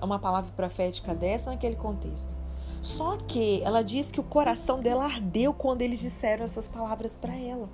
uma 0.00 0.18
palavra 0.18 0.52
profética 0.52 1.14
dessa 1.14 1.50
naquele 1.50 1.76
contexto. 1.76 2.41
Só 2.82 3.16
que 3.16 3.62
ela 3.62 3.80
diz 3.80 4.10
que 4.10 4.18
o 4.18 4.24
coração 4.24 4.80
dela 4.80 5.04
ardeu 5.04 5.54
quando 5.54 5.82
eles 5.82 6.00
disseram 6.00 6.44
essas 6.44 6.66
palavras 6.66 7.16
para 7.16 7.32
ela. 7.32 7.68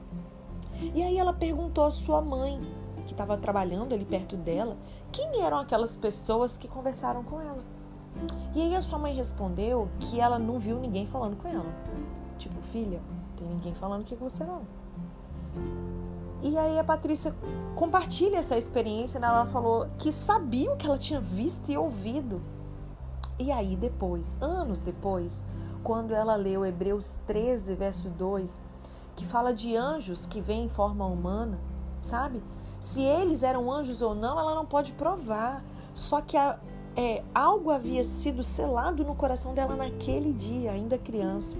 E 0.94 1.02
aí 1.02 1.16
ela 1.16 1.32
perguntou 1.32 1.84
à 1.84 1.90
sua 1.90 2.20
mãe, 2.20 2.60
que 3.06 3.14
estava 3.14 3.38
trabalhando 3.38 3.94
ali 3.94 4.04
perto 4.04 4.36
dela, 4.36 4.76
quem 5.10 5.42
eram 5.42 5.58
aquelas 5.58 5.96
pessoas 5.96 6.58
que 6.58 6.68
conversaram 6.68 7.24
com 7.24 7.40
ela. 7.40 7.64
E 8.54 8.60
aí 8.60 8.76
a 8.76 8.82
sua 8.82 8.98
mãe 8.98 9.14
respondeu 9.14 9.88
que 9.98 10.20
ela 10.20 10.38
não 10.38 10.58
viu 10.58 10.78
ninguém 10.78 11.06
falando 11.06 11.36
com 11.36 11.48
ela. 11.48 11.74
Tipo, 12.36 12.60
filha, 12.64 13.00
tem 13.34 13.48
ninguém 13.48 13.74
falando 13.74 14.02
aqui 14.02 14.14
com 14.14 14.28
você 14.28 14.44
não. 14.44 14.60
E 16.42 16.56
aí 16.58 16.78
a 16.78 16.84
Patrícia 16.84 17.34
compartilha 17.74 18.36
essa 18.36 18.58
experiência, 18.58 19.18
né? 19.18 19.26
ela 19.26 19.46
falou 19.46 19.88
que 19.96 20.12
sabia 20.12 20.70
o 20.70 20.76
que 20.76 20.86
ela 20.86 20.98
tinha 20.98 21.18
visto 21.18 21.70
e 21.70 21.78
ouvido 21.78 22.42
e 23.38 23.52
aí 23.52 23.76
depois, 23.76 24.36
anos 24.40 24.80
depois, 24.80 25.44
quando 25.82 26.12
ela 26.12 26.34
leu 26.34 26.66
Hebreus 26.66 27.18
13, 27.26 27.74
verso 27.74 28.08
2, 28.08 28.60
que 29.14 29.24
fala 29.24 29.52
de 29.52 29.76
anjos 29.76 30.26
que 30.26 30.40
vêm 30.40 30.64
em 30.64 30.68
forma 30.68 31.06
humana, 31.06 31.58
sabe? 32.02 32.42
Se 32.80 33.00
eles 33.00 33.42
eram 33.42 33.70
anjos 33.70 34.02
ou 34.02 34.14
não, 34.14 34.38
ela 34.38 34.54
não 34.54 34.64
pode 34.64 34.92
provar. 34.92 35.64
Só 35.94 36.20
que 36.20 36.36
a, 36.36 36.58
é, 36.96 37.22
algo 37.34 37.70
havia 37.70 38.04
sido 38.04 38.42
selado 38.42 39.04
no 39.04 39.14
coração 39.14 39.54
dela 39.54 39.76
naquele 39.76 40.32
dia, 40.32 40.72
ainda 40.72 40.98
criança. 40.98 41.56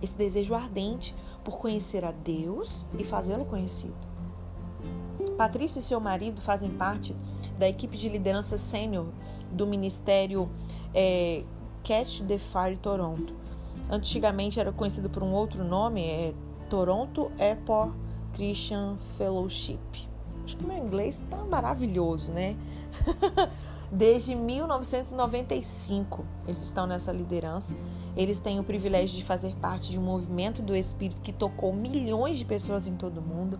Esse 0.00 0.16
desejo 0.16 0.54
ardente 0.54 1.14
por 1.44 1.58
conhecer 1.58 2.04
a 2.04 2.12
Deus 2.12 2.84
e 2.98 3.04
fazê-lo 3.04 3.44
conhecido. 3.44 4.15
Patrícia 5.36 5.78
e 5.78 5.82
seu 5.82 6.00
marido 6.00 6.40
fazem 6.40 6.70
parte 6.70 7.14
da 7.58 7.68
equipe 7.68 7.96
de 7.96 8.08
liderança 8.08 8.56
sênior 8.56 9.06
do 9.50 9.66
Ministério 9.66 10.48
é, 10.94 11.42
Catch 11.84 12.22
the 12.22 12.38
Fire 12.38 12.76
Toronto. 12.76 13.34
Antigamente 13.90 14.58
era 14.58 14.72
conhecido 14.72 15.08
por 15.08 15.22
um 15.22 15.32
outro 15.32 15.62
nome, 15.64 16.04
é 16.04 16.34
Toronto 16.68 17.30
Airport 17.38 17.92
Christian 18.34 18.96
Fellowship. 19.16 19.78
Acho 20.44 20.56
que 20.56 20.66
meu 20.66 20.76
inglês 20.76 21.20
está 21.20 21.38
maravilhoso, 21.44 22.32
né? 22.32 22.56
Desde 23.90 24.34
1995 24.34 26.24
eles 26.46 26.62
estão 26.62 26.86
nessa 26.86 27.12
liderança. 27.12 27.74
Eles 28.16 28.38
têm 28.38 28.58
o 28.58 28.64
privilégio 28.64 29.16
de 29.16 29.24
fazer 29.24 29.54
parte 29.56 29.90
de 29.90 29.98
um 29.98 30.02
movimento 30.02 30.62
do 30.62 30.74
Espírito 30.74 31.20
que 31.20 31.32
tocou 31.32 31.72
milhões 31.72 32.36
de 32.36 32.44
pessoas 32.44 32.86
em 32.86 32.96
todo 32.96 33.18
o 33.18 33.22
mundo. 33.22 33.58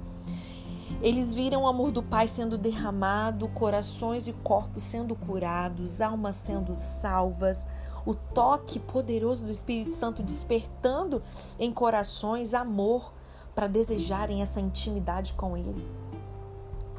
Eles 1.02 1.32
viram 1.32 1.62
o 1.62 1.66
amor 1.66 1.90
do 1.90 2.02
Pai 2.02 2.26
sendo 2.26 2.56
derramado, 2.56 3.48
corações 3.48 4.26
e 4.26 4.32
corpos 4.32 4.82
sendo 4.82 5.14
curados, 5.14 6.00
almas 6.00 6.36
sendo 6.36 6.74
salvas, 6.74 7.66
o 8.06 8.14
toque 8.14 8.80
poderoso 8.80 9.44
do 9.44 9.50
Espírito 9.50 9.90
Santo 9.90 10.22
despertando 10.22 11.22
em 11.58 11.70
corações 11.70 12.54
amor 12.54 13.12
para 13.54 13.66
desejarem 13.66 14.40
essa 14.40 14.58
intimidade 14.58 15.34
com 15.34 15.56
Ele. 15.56 15.84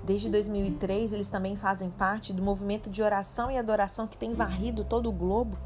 Desde 0.04 0.30
2003, 0.30 1.14
eles 1.14 1.28
também 1.28 1.56
fazem 1.56 1.90
parte 1.90 2.32
do 2.32 2.42
movimento 2.42 2.90
de 2.90 3.02
oração 3.02 3.50
e 3.50 3.58
adoração 3.58 4.08
que 4.08 4.18
tem 4.18 4.34
varrido 4.34 4.84
todo 4.84 5.10
o 5.10 5.12
globo. 5.12 5.58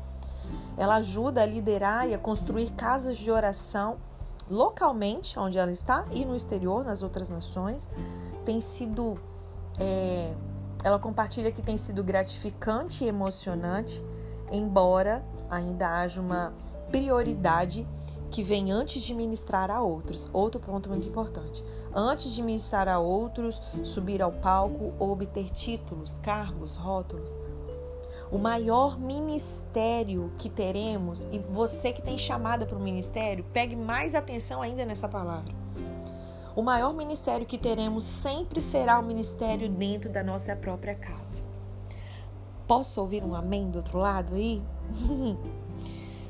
Ela 0.78 0.96
ajuda 0.96 1.44
a 1.44 1.46
liderar 1.46 2.10
e 2.10 2.14
a 2.14 2.18
construir 2.18 2.72
casas 2.72 3.18
de 3.18 3.30
oração 3.30 3.98
localmente, 4.52 5.40
onde 5.40 5.58
ela 5.58 5.72
está, 5.72 6.06
e 6.12 6.26
no 6.26 6.36
exterior, 6.36 6.84
nas 6.84 7.02
outras 7.02 7.30
nações. 7.30 7.90
Tem 8.46 8.60
sido. 8.60 9.18
É, 9.80 10.34
ela 10.84 11.00
compartilha 11.00 11.52
que 11.52 11.62
tem 11.62 11.78
sido 11.78 12.04
gratificante 12.04 13.06
e 13.06 13.08
emocionante, 13.08 14.04
embora 14.52 15.24
ainda 15.50 16.00
haja 16.00 16.20
uma 16.20 16.54
prioridade 16.90 17.88
que 18.32 18.42
vem 18.42 18.72
antes 18.72 19.02
de 19.02 19.14
ministrar 19.14 19.70
a 19.70 19.82
outros. 19.82 20.30
Outro 20.34 20.60
ponto 20.60 20.90
muito 20.90 21.08
importante. 21.08 21.64
Antes 21.94 22.32
de 22.32 22.42
ministrar 22.42 22.88
a 22.88 22.98
outros, 22.98 23.62
subir 23.84 24.22
ao 24.22 24.32
palco 24.32 24.94
ou 24.98 25.12
obter 25.12 25.50
títulos, 25.50 26.18
cargos, 26.20 26.76
rótulos. 26.76 27.38
O 28.32 28.38
maior 28.38 29.00
ministério 29.00 30.32
que 30.38 30.50
teremos, 30.50 31.28
e 31.32 31.40
você 31.40 31.92
que 31.92 32.02
tem 32.02 32.18
chamada 32.18 32.66
para 32.66 32.78
o 32.78 32.82
ministério, 32.82 33.46
pegue 33.52 33.76
mais 33.76 34.16
atenção 34.16 34.62
ainda 34.62 34.86
nessa 34.86 35.08
palavra. 35.08 35.54
O 36.56 36.62
maior 36.62 36.94
ministério 36.94 37.46
que 37.46 37.58
teremos 37.58 38.04
sempre 38.04 38.60
será 38.60 39.00
o 39.00 39.04
ministério 39.04 39.70
dentro 39.70 40.10
da 40.10 40.24
nossa 40.24 40.56
própria 40.56 40.96
casa. 40.96 41.44
Posso 42.68 43.02
ouvir 43.02 43.24
um 43.24 43.36
amém 43.36 43.70
do 43.70 43.78
outro 43.78 43.98
lado 43.98 44.36
aí? 44.36 44.62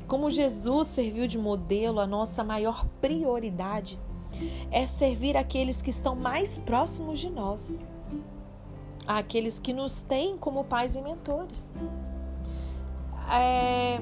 Como 0.06 0.30
Jesus 0.30 0.88
serviu 0.88 1.26
de 1.26 1.38
modelo, 1.38 1.98
a 1.98 2.06
nossa 2.06 2.44
maior 2.44 2.84
prioridade 3.00 3.98
é 4.70 4.86
servir 4.86 5.36
aqueles 5.36 5.82
que 5.82 5.90
estão 5.90 6.14
mais 6.14 6.56
próximos 6.56 7.18
de 7.18 7.30
nós, 7.30 7.78
aqueles 9.06 9.58
que 9.58 9.72
nos 9.72 10.02
têm 10.02 10.36
como 10.36 10.64
pais 10.64 10.96
e 10.96 11.02
mentores. 11.02 11.70
É, 13.30 14.00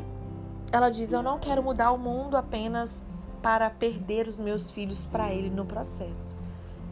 ela 0.72 0.90
diz: 0.90 1.12
Eu 1.12 1.22
não 1.22 1.38
quero 1.38 1.62
mudar 1.62 1.92
o 1.92 1.98
mundo 1.98 2.36
apenas 2.36 3.06
para 3.42 3.70
perder 3.70 4.26
os 4.26 4.38
meus 4.38 4.70
filhos 4.70 5.06
para 5.06 5.32
Ele 5.32 5.50
no 5.50 5.64
processo. 5.64 6.38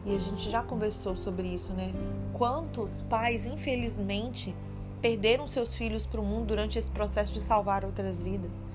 E 0.05 0.15
a 0.15 0.19
gente 0.19 0.49
já 0.49 0.63
conversou 0.63 1.15
sobre 1.15 1.47
isso, 1.47 1.73
né? 1.73 1.93
Quantos 2.33 3.01
pais, 3.01 3.45
infelizmente, 3.45 4.55
perderam 5.01 5.45
seus 5.45 5.75
filhos 5.75 6.05
para 6.05 6.21
o 6.21 6.23
mundo 6.23 6.47
durante 6.47 6.79
esse 6.79 6.89
processo 6.89 7.33
de 7.33 7.41
salvar 7.41 7.83
outras 7.83 8.21
vidas? 8.21 8.65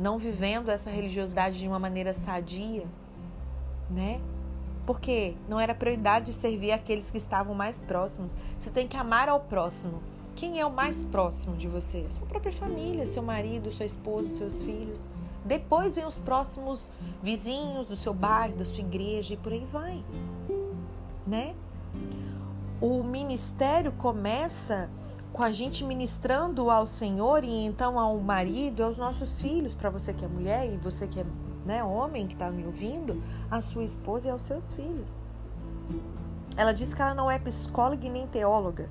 não 0.00 0.16
vivendo 0.16 0.70
essa 0.70 0.90
religiosidade 0.90 1.58
de 1.58 1.68
uma 1.68 1.78
maneira 1.78 2.14
sadia, 2.14 2.86
né? 3.90 4.18
Porque 4.90 5.36
não 5.48 5.60
era 5.60 5.72
prioridade 5.72 6.32
servir 6.32 6.72
aqueles 6.72 7.12
que 7.12 7.16
estavam 7.16 7.54
mais 7.54 7.76
próximos. 7.76 8.36
Você 8.58 8.70
tem 8.70 8.88
que 8.88 8.96
amar 8.96 9.28
ao 9.28 9.38
próximo. 9.38 10.02
Quem 10.34 10.58
é 10.58 10.66
o 10.66 10.72
mais 10.72 11.00
próximo 11.04 11.56
de 11.56 11.68
você? 11.68 12.04
Sua 12.10 12.26
própria 12.26 12.52
família, 12.52 13.06
seu 13.06 13.22
marido, 13.22 13.70
sua 13.70 13.86
esposa, 13.86 14.30
seus 14.30 14.60
filhos. 14.64 15.06
Depois 15.44 15.94
vem 15.94 16.04
os 16.04 16.18
próximos 16.18 16.90
vizinhos 17.22 17.86
do 17.86 17.94
seu 17.94 18.12
bairro, 18.12 18.56
da 18.56 18.64
sua 18.64 18.80
igreja 18.80 19.34
e 19.34 19.36
por 19.36 19.52
aí 19.52 19.64
vai, 19.72 20.02
né? 21.24 21.54
O 22.80 23.04
ministério 23.04 23.92
começa 23.92 24.90
com 25.32 25.44
a 25.44 25.52
gente 25.52 25.84
ministrando 25.84 26.68
ao 26.68 26.84
Senhor 26.84 27.44
e 27.44 27.64
então 27.64 27.96
ao 27.96 28.18
marido, 28.18 28.82
aos 28.82 28.96
nossos 28.96 29.40
filhos, 29.40 29.72
para 29.72 29.88
você 29.88 30.12
que 30.12 30.24
é 30.24 30.28
mulher 30.28 30.66
e 30.68 30.76
você 30.78 31.06
que 31.06 31.20
é 31.20 31.24
né, 31.70 31.84
homem 31.84 32.26
que 32.26 32.34
está 32.34 32.50
me 32.50 32.66
ouvindo, 32.66 33.22
a 33.50 33.60
sua 33.60 33.84
esposa 33.84 34.28
e 34.28 34.30
aos 34.30 34.42
seus 34.42 34.72
filhos. 34.72 35.16
Ela 36.56 36.72
diz 36.72 36.92
que 36.92 37.00
ela 37.00 37.14
não 37.14 37.30
é 37.30 37.38
psicóloga 37.38 38.04
e 38.04 38.10
nem 38.10 38.26
teóloga. 38.26 38.88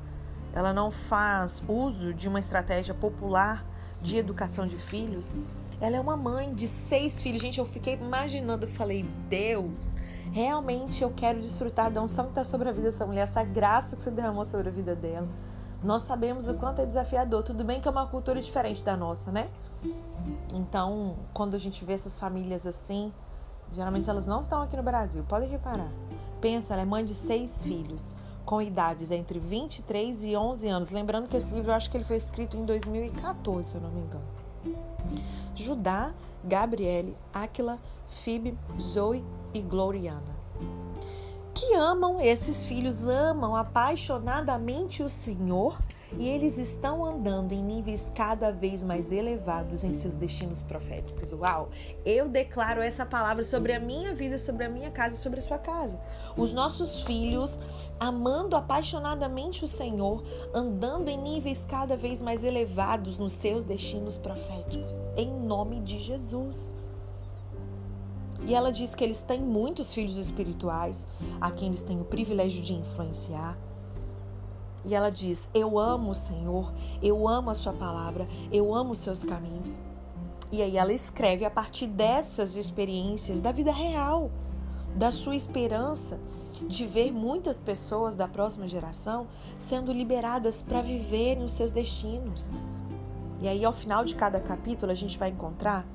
Ela 0.53 0.73
não 0.73 0.89
faz 0.89 1.61
uso 1.67 2.13
de 2.13 2.27
uma 2.27 2.39
estratégia 2.39 2.93
popular 2.93 3.65
de 4.01 4.17
educação 4.17 4.65
de 4.65 4.77
filhos. 4.77 5.27
Ela 5.81 5.97
é 5.97 5.99
uma 5.99 6.17
mãe 6.17 6.53
de 6.53 6.67
seis 6.67 7.21
filhos. 7.21 7.41
Gente, 7.41 7.59
eu 7.59 7.65
fiquei 7.65 7.95
imaginando, 7.95 8.65
eu 8.65 8.69
falei, 8.69 9.03
Deus, 9.29 9.95
realmente 10.31 11.03
eu 11.03 11.11
quero 11.11 11.39
desfrutar 11.39 11.91
da 11.91 12.01
unção 12.01 12.25
que 12.25 12.31
está 12.31 12.43
sobre 12.43 12.69
a 12.69 12.71
vida 12.71 12.85
dessa 12.85 13.05
mulher, 13.05 13.21
essa 13.21 13.43
graça 13.43 13.95
que 13.95 14.03
você 14.03 14.09
derramou 14.09 14.45
sobre 14.45 14.69
a 14.69 14.71
vida 14.71 14.95
dela. 14.95 15.27
Nós 15.83 16.03
sabemos 16.03 16.47
o 16.47 16.53
quanto 16.55 16.81
é 16.81 16.85
desafiador. 16.85 17.43
Tudo 17.43 17.63
bem 17.63 17.79
que 17.79 17.87
é 17.87 17.91
uma 17.91 18.07
cultura 18.07 18.41
diferente 18.41 18.83
da 18.83 18.97
nossa, 18.97 19.31
né? 19.31 19.49
Então, 20.53 21.15
quando 21.33 21.55
a 21.55 21.57
gente 21.57 21.83
vê 21.85 21.93
essas 21.93 22.17
famílias 22.17 22.67
assim, 22.67 23.13
geralmente 23.73 24.09
elas 24.09 24.25
não 24.25 24.41
estão 24.41 24.61
aqui 24.61 24.75
no 24.75 24.83
Brasil. 24.83 25.23
Podem 25.27 25.49
reparar. 25.49 25.91
Pensa, 26.41 26.73
ela 26.73 26.81
é 26.81 26.85
mãe 26.85 27.03
de 27.03 27.13
seis 27.13 27.63
filhos, 27.63 28.15
com 28.45 28.61
idades 28.61 29.11
entre 29.11 29.39
23 29.39 30.25
e 30.25 30.35
11 30.35 30.67
anos. 30.67 30.89
Lembrando 30.89 31.27
que 31.27 31.37
esse 31.37 31.49
livro 31.49 31.71
eu 31.71 31.75
acho 31.75 31.89
que 31.89 31.97
ele 31.97 32.03
foi 32.03 32.17
escrito 32.17 32.57
em 32.57 32.65
2014, 32.65 33.69
se 33.69 33.75
eu 33.75 33.81
não 33.81 33.89
me 33.89 34.01
engano. 34.01 34.25
Judá, 35.55 36.13
Gabriele, 36.43 37.15
Aquila, 37.33 37.77
Phoebe, 38.07 38.57
Zoe 38.79 39.23
e 39.53 39.61
Gloriana 39.61 40.39
que 41.59 41.75
amam, 41.75 42.21
esses 42.21 42.63
filhos 42.63 43.05
amam 43.05 43.53
apaixonadamente 43.53 45.03
o 45.03 45.09
Senhor 45.09 45.77
e 46.17 46.27
eles 46.27 46.57
estão 46.57 47.05
andando 47.05 47.51
em 47.51 47.63
níveis 47.63 48.11
cada 48.15 48.51
vez 48.51 48.83
mais 48.83 49.11
elevados 49.11 49.83
em 49.83 49.93
seus 49.93 50.15
destinos 50.15 50.61
proféticos. 50.61 51.31
Uau! 51.33 51.69
Eu 52.05 52.27
declaro 52.27 52.81
essa 52.81 53.05
palavra 53.05 53.43
sobre 53.43 53.73
a 53.73 53.79
minha 53.79 54.13
vida, 54.13 54.37
sobre 54.37 54.65
a 54.65 54.69
minha 54.69 54.89
casa 54.89 55.15
sobre 55.15 55.39
a 55.39 55.41
sua 55.41 55.57
casa. 55.57 55.99
Os 56.35 56.53
nossos 56.53 57.03
filhos 57.03 57.59
amando 57.99 58.55
apaixonadamente 58.55 59.63
o 59.63 59.67
Senhor, 59.67 60.23
andando 60.53 61.09
em 61.09 61.17
níveis 61.17 61.65
cada 61.67 61.95
vez 61.95 62.21
mais 62.21 62.43
elevados 62.43 63.17
nos 63.17 63.33
seus 63.33 63.63
destinos 63.63 64.17
proféticos. 64.17 64.95
Em 65.15 65.31
nome 65.31 65.79
de 65.81 65.99
Jesus. 65.99 66.75
E 68.45 68.55
ela 68.55 68.71
diz 68.71 68.95
que 68.95 69.03
eles 69.03 69.21
têm 69.21 69.41
muitos 69.41 69.93
filhos 69.93 70.17
espirituais, 70.17 71.05
a 71.41 71.51
quem 71.51 71.67
eles 71.67 71.81
têm 71.81 71.99
o 71.99 72.05
privilégio 72.05 72.63
de 72.63 72.73
influenciar. 72.73 73.57
E 74.85 74.95
ela 74.95 75.09
diz: 75.09 75.49
Eu 75.53 75.77
amo 75.77 76.11
o 76.11 76.15
Senhor, 76.15 76.73
eu 77.01 77.27
amo 77.27 77.49
a 77.49 77.53
Sua 77.53 77.73
palavra, 77.73 78.27
eu 78.51 78.73
amo 78.73 78.91
os 78.91 78.99
seus 78.99 79.23
caminhos. 79.23 79.79
E 80.51 80.61
aí 80.61 80.77
ela 80.77 80.93
escreve 80.93 81.45
a 81.45 81.51
partir 81.51 81.85
dessas 81.85 82.55
experiências 82.55 83.39
da 83.39 83.51
vida 83.51 83.71
real, 83.71 84.31
da 84.95 85.11
sua 85.11 85.35
esperança 85.35 86.19
de 86.67 86.85
ver 86.85 87.11
muitas 87.11 87.57
pessoas 87.57 88.15
da 88.15 88.27
próxima 88.27 88.67
geração 88.67 89.27
sendo 89.57 89.93
liberadas 89.93 90.61
para 90.61 90.81
viverem 90.81 91.43
os 91.43 91.53
seus 91.53 91.71
destinos. 91.71 92.49
E 93.41 93.47
aí, 93.47 93.63
ao 93.63 93.71
final 93.71 94.03
de 94.03 94.15
cada 94.15 94.39
capítulo, 94.39 94.91
a 94.91 94.95
gente 94.95 95.17
vai 95.17 95.29
encontrar 95.29 95.87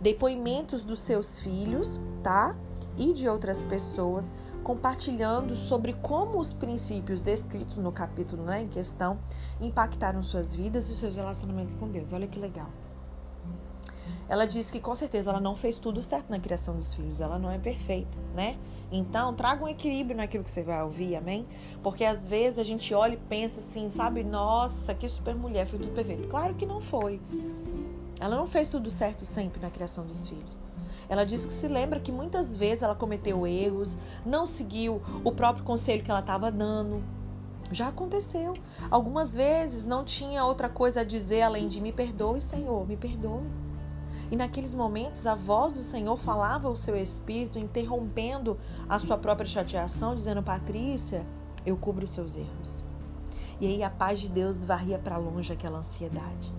depoimentos 0.00 0.82
dos 0.82 1.00
seus 1.00 1.38
filhos, 1.38 2.00
tá? 2.22 2.56
E 2.96 3.12
de 3.12 3.28
outras 3.28 3.62
pessoas 3.62 4.32
compartilhando 4.62 5.54
sobre 5.54 5.92
como 5.94 6.38
os 6.38 6.52
princípios 6.52 7.20
descritos 7.20 7.76
no 7.78 7.90
capítulo 7.90 8.44
né, 8.44 8.62
em 8.62 8.68
questão 8.68 9.18
impactaram 9.60 10.22
suas 10.22 10.54
vidas 10.54 10.88
e 10.88 10.96
seus 10.96 11.16
relacionamentos 11.16 11.74
com 11.74 11.88
Deus. 11.88 12.12
Olha 12.12 12.26
que 12.26 12.38
legal. 12.38 12.68
ela 14.28 14.46
diz 14.46 14.70
que 14.70 14.78
com 14.80 14.94
certeza 14.94 15.30
ela 15.30 15.40
não 15.40 15.56
fez 15.56 15.78
tudo 15.78 16.02
certo 16.02 16.28
na 16.30 16.38
criação 16.38 16.76
dos 16.76 16.92
filhos, 16.92 17.20
ela 17.20 17.38
não 17.38 17.50
é 17.50 17.58
perfeita, 17.58 18.18
né? 18.34 18.58
Então, 18.90 19.34
traga 19.34 19.64
um 19.64 19.68
equilíbrio 19.68 20.16
naquilo 20.16 20.44
que 20.44 20.50
você 20.50 20.62
vai 20.62 20.82
ouvir, 20.82 21.16
amém? 21.16 21.46
Porque 21.82 22.04
às 22.04 22.26
vezes 22.26 22.58
a 22.58 22.64
gente 22.64 22.92
olha 22.94 23.14
e 23.14 23.16
pensa 23.16 23.60
assim, 23.60 23.90
sabe? 23.90 24.24
Nossa, 24.24 24.94
que 24.94 25.08
super 25.08 25.34
mulher, 25.34 25.66
foi 25.66 25.78
tudo 25.78 25.92
perfeito. 25.92 26.28
Claro 26.28 26.54
que 26.54 26.64
não 26.64 26.80
foi. 26.80 27.20
Ela 28.20 28.36
não 28.36 28.46
fez 28.46 28.70
tudo 28.70 28.90
certo 28.90 29.24
sempre 29.24 29.60
na 29.60 29.70
criação 29.70 30.06
dos 30.06 30.26
filhos. 30.26 30.67
Ela 31.08 31.24
diz 31.24 31.46
que 31.46 31.52
se 31.52 31.66
lembra 31.66 32.00
que 32.00 32.12
muitas 32.12 32.56
vezes 32.56 32.82
ela 32.82 32.94
cometeu 32.94 33.46
erros, 33.46 33.96
não 34.24 34.46
seguiu 34.46 35.00
o 35.24 35.32
próprio 35.32 35.64
conselho 35.64 36.02
que 36.02 36.10
ela 36.10 36.20
estava 36.20 36.50
dando. 36.50 37.02
Já 37.70 37.88
aconteceu. 37.88 38.54
Algumas 38.90 39.34
vezes 39.34 39.84
não 39.84 40.04
tinha 40.04 40.44
outra 40.44 40.68
coisa 40.68 41.00
a 41.00 41.04
dizer 41.04 41.42
além 41.42 41.68
de 41.68 41.80
me 41.80 41.92
perdoe, 41.92 42.40
Senhor, 42.40 42.86
me 42.86 42.96
perdoe. 42.96 43.46
E 44.30 44.36
naqueles 44.36 44.74
momentos 44.74 45.26
a 45.26 45.34
voz 45.34 45.72
do 45.72 45.82
Senhor 45.82 46.16
falava 46.16 46.68
ao 46.68 46.76
seu 46.76 46.96
espírito, 46.96 47.58
interrompendo 47.58 48.58
a 48.88 48.98
sua 48.98 49.16
própria 49.16 49.46
chateação, 49.46 50.14
dizendo: 50.14 50.42
Patrícia, 50.42 51.24
eu 51.64 51.76
cubro 51.76 52.04
os 52.04 52.10
seus 52.10 52.36
erros. 52.36 52.82
E 53.60 53.66
aí 53.66 53.82
a 53.82 53.90
paz 53.90 54.20
de 54.20 54.28
Deus 54.28 54.62
varria 54.62 54.98
para 54.98 55.16
longe 55.16 55.52
aquela 55.52 55.78
ansiedade. 55.78 56.52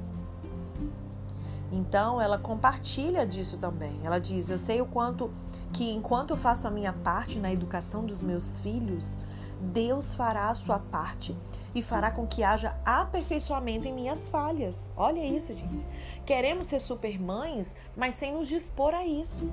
Então 1.71 2.21
ela 2.21 2.37
compartilha 2.37 3.25
disso 3.25 3.57
também. 3.57 3.99
Ela 4.03 4.19
diz: 4.19 4.49
Eu 4.49 4.57
sei 4.57 4.81
o 4.81 4.85
quanto 4.85 5.31
que 5.71 5.89
enquanto 5.91 6.31
eu 6.31 6.37
faço 6.37 6.67
a 6.67 6.71
minha 6.71 6.93
parte 6.93 7.39
na 7.39 7.51
educação 7.51 8.05
dos 8.05 8.21
meus 8.21 8.59
filhos, 8.59 9.17
Deus 9.61 10.15
fará 10.15 10.49
a 10.49 10.55
sua 10.55 10.79
parte 10.79 11.35
e 11.75 11.81
fará 11.81 12.09
com 12.09 12.25
que 12.25 12.43
haja 12.43 12.75
aperfeiçoamento 12.85 13.87
em 13.87 13.93
minhas 13.93 14.29
falhas. 14.29 14.89
Olha 14.95 15.25
isso, 15.25 15.53
gente. 15.53 15.85
Queremos 16.25 16.67
ser 16.67 16.79
supermães, 16.79 17.75
mas 17.95 18.15
sem 18.15 18.33
nos 18.33 18.47
dispor 18.47 18.93
a 18.93 19.05
isso. 19.05 19.49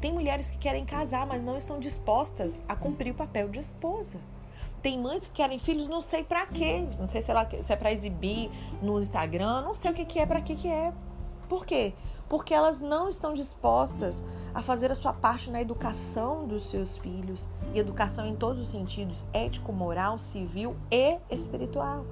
Tem 0.00 0.12
mulheres 0.12 0.48
que 0.48 0.58
querem 0.58 0.84
casar, 0.84 1.26
mas 1.26 1.42
não 1.42 1.56
estão 1.56 1.78
dispostas 1.78 2.60
a 2.68 2.76
cumprir 2.76 3.12
o 3.12 3.14
papel 3.14 3.48
de 3.48 3.58
esposa. 3.58 4.18
Tem 4.82 5.00
mães 5.00 5.26
que 5.26 5.32
querem 5.32 5.58
filhos, 5.58 5.88
não 5.88 6.00
sei 6.00 6.22
para 6.22 6.46
quê. 6.46 6.86
Não 6.98 7.08
sei 7.08 7.20
se, 7.20 7.30
ela, 7.30 7.48
se 7.62 7.72
é 7.72 7.76
para 7.76 7.90
exibir 7.90 8.50
no 8.82 8.98
Instagram, 8.98 9.62
não 9.62 9.72
sei 9.72 9.90
o 9.90 9.94
que, 9.94 10.04
que 10.04 10.20
é, 10.20 10.26
para 10.26 10.40
que, 10.42 10.54
que 10.54 10.68
é. 10.68 10.92
Por 11.54 11.64
quê? 11.64 11.94
Porque 12.28 12.52
elas 12.52 12.80
não 12.80 13.08
estão 13.08 13.32
dispostas 13.32 14.24
a 14.52 14.60
fazer 14.60 14.90
a 14.90 14.94
sua 14.96 15.12
parte 15.12 15.52
na 15.52 15.62
educação 15.62 16.48
dos 16.48 16.64
seus 16.64 16.96
filhos, 16.96 17.46
e 17.72 17.78
educação 17.78 18.26
em 18.26 18.34
todos 18.34 18.60
os 18.60 18.66
sentidos, 18.70 19.24
ético, 19.32 19.72
moral, 19.72 20.18
civil 20.18 20.74
e 20.90 21.16
espiritual. 21.30 22.04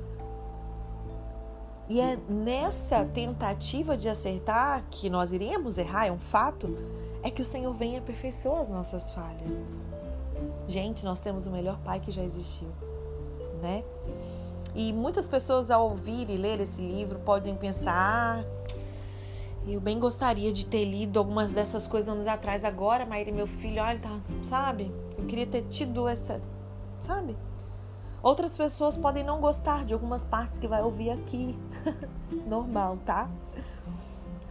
E 1.88 2.00
é 2.00 2.16
nessa 2.28 3.04
tentativa 3.04 3.96
de 3.96 4.08
acertar 4.08 4.84
que 4.92 5.11
nós 5.11 5.32
iremos 5.32 5.76
errar, 5.76 6.06
é 6.06 6.12
um 6.12 6.20
fato, 6.20 6.78
é 7.20 7.28
que 7.28 7.42
o 7.42 7.44
Senhor 7.44 7.72
vem 7.72 7.94
e 7.94 7.99
aperfeiçoa 7.99 8.61
as 8.61 8.68
nossas 8.68 9.11
falhas. 9.11 9.61
Gente, 10.68 11.04
nós 11.04 11.18
temos 11.18 11.46
o 11.46 11.50
melhor 11.50 11.80
pai 11.80 11.99
que 11.99 12.12
já 12.12 12.22
existiu, 12.22 12.68
né? 13.61 13.82
E 14.72 14.92
muitas 14.92 15.26
pessoas 15.26 15.68
ao 15.68 15.90
ouvir 15.90 16.30
e 16.30 16.37
ler 16.37 16.61
esse 16.61 16.80
livro 16.80 17.18
podem 17.18 17.56
pensar: 17.56 17.92
ah, 17.92 18.62
eu 19.66 19.81
bem 19.81 19.99
gostaria 19.99 20.52
de 20.52 20.66
ter 20.66 20.85
lido 20.85 21.19
algumas 21.19 21.52
dessas 21.52 21.87
coisas 21.87 22.09
anos 22.09 22.26
atrás. 22.26 22.64
Agora, 22.64 23.07
Maíra, 23.07 23.31
meu 23.31 23.47
filho, 23.47 23.83
olha, 23.83 23.99
tá, 23.99 24.21
sabe? 24.42 24.92
Eu 25.16 25.25
queria 25.26 25.47
ter 25.47 25.62
tido 25.62 26.09
essa, 26.09 26.40
sabe? 26.99 27.37
Outras 28.23 28.57
pessoas 28.57 28.97
podem 28.97 29.25
não 29.25 29.40
gostar 29.40 29.85
de 29.85 29.95
algumas 29.95 30.23
partes 30.23 30.59
que 30.59 30.66
vai 30.66 30.83
ouvir 30.83 31.11
aqui. 31.11 31.57
Normal, 32.47 32.99
tá? 33.04 33.28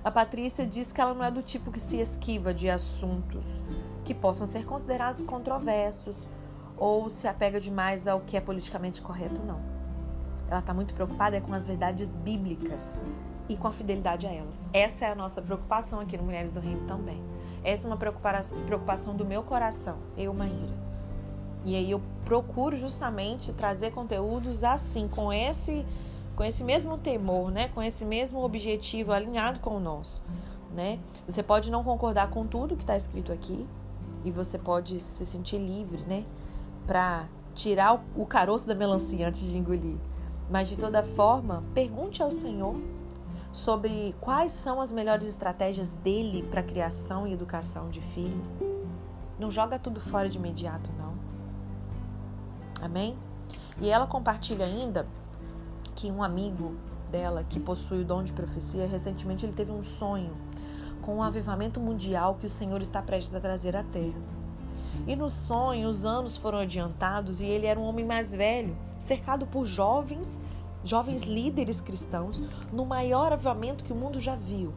A 0.04 0.10
Patrícia 0.10 0.66
diz 0.66 0.92
que 0.92 1.00
ela 1.00 1.14
não 1.14 1.24
é 1.24 1.30
do 1.30 1.44
tipo 1.44 1.72
que 1.72 1.80
se 1.80 1.98
esquiva 1.98 2.54
de 2.54 2.70
assuntos 2.70 3.46
que 4.04 4.14
possam 4.14 4.48
ser 4.48 4.66
considerados 4.66 5.22
controversos 5.24 6.18
ou 6.76 7.10
se 7.10 7.28
apega 7.28 7.60
demais 7.60 8.08
ao 8.08 8.22
que 8.22 8.36
é 8.36 8.42
politicamente 8.42 9.02
correto, 9.02 9.40
não. 9.46 9.60
Ela 10.50 10.60
está 10.60 10.74
muito 10.74 10.94
preocupada 10.94 11.40
com 11.40 11.54
as 11.54 11.66
verdades 11.66 12.10
bíblicas 12.10 13.00
e 13.48 13.56
com 13.56 13.68
a 13.68 13.72
fidelidade 13.72 14.28
a 14.28 14.32
elas. 14.32 14.64
Essa 14.74 15.06
é 15.06 15.12
a 15.12 15.16
nossa 15.16 15.42
preocupação 15.42 16.00
aqui 16.00 16.18
no 16.18 16.24
Mulheres 16.24 16.52
do 16.52 16.60
Reino 16.60 16.86
também. 16.88 17.22
Essa 17.64 17.88
é 17.88 17.92
uma 17.92 17.98
preocupação 17.98 19.16
do 19.16 19.26
meu 19.26 19.44
coração, 19.44 19.98
eu, 20.18 20.34
Maíra. 20.34 20.74
E 21.64 21.76
aí 21.76 21.92
eu 21.92 22.02
procuro 22.26 22.76
justamente 22.76 23.54
trazer 23.54 23.92
conteúdos 23.92 24.64
assim, 24.64 25.08
com 25.08 25.32
esse 25.32 25.86
com 26.36 26.46
esse 26.46 26.64
mesmo 26.64 26.98
temor, 26.98 27.52
né? 27.52 27.68
Com 27.68 27.84
esse 27.84 28.04
mesmo 28.04 28.44
objetivo 28.44 29.12
alinhado 29.12 29.60
com 29.60 29.76
o 29.76 29.80
nosso, 29.80 30.24
né? 30.74 30.98
Você 31.28 31.44
pode 31.44 31.70
não 31.70 31.84
concordar 31.84 32.30
com 32.32 32.48
tudo 32.48 32.76
que 32.76 32.84
está 32.84 32.96
escrito 32.98 33.32
aqui 33.32 33.68
e 34.24 34.32
você 34.32 34.58
pode 34.58 35.00
se 35.02 35.26
sentir 35.26 35.58
livre, 35.58 36.02
né? 36.04 36.24
Para 36.88 37.26
tirar 37.54 38.04
o 38.16 38.26
caroço 38.26 38.68
da 38.68 38.74
melancia 38.74 39.28
antes 39.28 39.44
de 39.44 39.58
engolir. 39.58 39.98
Mas 40.50 40.68
de 40.68 40.78
toda 40.78 41.04
forma, 41.04 41.64
pergunte 41.74 42.24
ao 42.24 42.32
Senhor 42.32 42.76
sobre 43.52 44.16
quais 44.22 44.52
são 44.54 44.80
as 44.80 44.92
melhores 44.92 45.28
estratégias 45.28 45.90
dele 45.90 46.44
para 46.50 46.64
criação 46.64 47.28
e 47.28 47.34
educação 47.34 47.90
de 47.90 48.00
filhos. 48.00 48.60
Não 49.38 49.52
joga 49.52 49.78
tudo 49.78 50.00
fora 50.00 50.30
de 50.30 50.38
imediato, 50.38 50.90
não. 50.98 51.14
Amém? 52.82 53.18
E 53.80 53.90
ela 53.90 54.08
compartilha 54.08 54.66
ainda 54.66 55.06
que 55.96 56.10
um 56.10 56.24
amigo 56.24 56.76
dela 57.12 57.44
que 57.44 57.60
possui 57.60 58.02
o 58.02 58.06
dom 58.06 58.24
de 58.24 58.32
profecia, 58.32 58.88
recentemente 58.88 59.46
ele 59.46 59.54
teve 59.54 59.72
um 59.72 59.84
sonho 59.84 60.36
com 61.02 61.18
um 61.18 61.24
avivamento 61.24 61.80
mundial 61.80 62.36
que 62.36 62.46
o 62.46 62.50
Senhor 62.50 62.82
está 62.82 63.02
prestes 63.02 63.34
a 63.34 63.40
trazer 63.40 63.76
à 63.76 63.84
terra. 63.84 64.20
E 65.08 65.16
no 65.16 65.30
sonho, 65.30 65.90
os 65.90 66.06
anos 66.06 66.38
foram 66.38 66.60
adiantados 66.60 67.42
e 67.42 67.46
ele 67.46 67.66
era 67.66 67.80
um 67.80 67.84
homem 67.84 68.06
mais 68.06 68.34
velho, 68.34 68.78
cercado 69.00 69.48
por 69.48 69.66
jovens 69.66 70.40
jovens 70.84 71.24
líderes 71.24 71.80
cristãos 71.80 72.42
no 72.72 72.86
maior 72.86 73.32
avivamento 73.34 73.84
que 73.84 73.94
o 73.94 73.96
mundo 73.96 74.20
já 74.20 74.36
viu. 74.36 74.74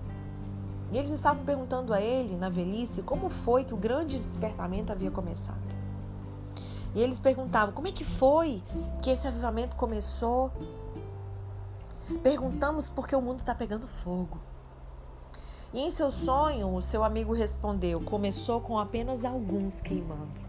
E 0.92 0.98
eles 0.98 1.10
estavam 1.10 1.44
perguntando 1.44 1.92
a 1.92 2.00
ele, 2.00 2.36
na 2.36 2.48
velhice, 2.48 3.02
como 3.02 3.28
foi 3.28 3.64
que 3.64 3.74
o 3.74 3.76
grande 3.76 4.14
despertamento 4.14 4.92
havia 4.92 5.10
começado. 5.10 5.58
E 6.94 7.02
eles 7.02 7.18
perguntavam: 7.18 7.74
como 7.74 7.88
é 7.88 7.92
que 7.92 8.04
foi 8.04 8.62
que 9.02 9.10
esse 9.10 9.26
avivamento 9.26 9.76
começou? 9.76 10.52
Perguntamos 12.22 12.88
porque 12.88 13.16
o 13.16 13.20
mundo 13.20 13.40
está 13.40 13.54
pegando 13.54 13.86
fogo. 13.86 14.38
E 15.72 15.80
em 15.80 15.90
seu 15.90 16.12
sonho, 16.12 16.72
o 16.72 16.80
seu 16.80 17.02
amigo 17.02 17.32
respondeu: 17.32 18.00
começou 18.00 18.60
com 18.60 18.78
apenas 18.78 19.24
alguns 19.24 19.80
queimando. 19.80 20.40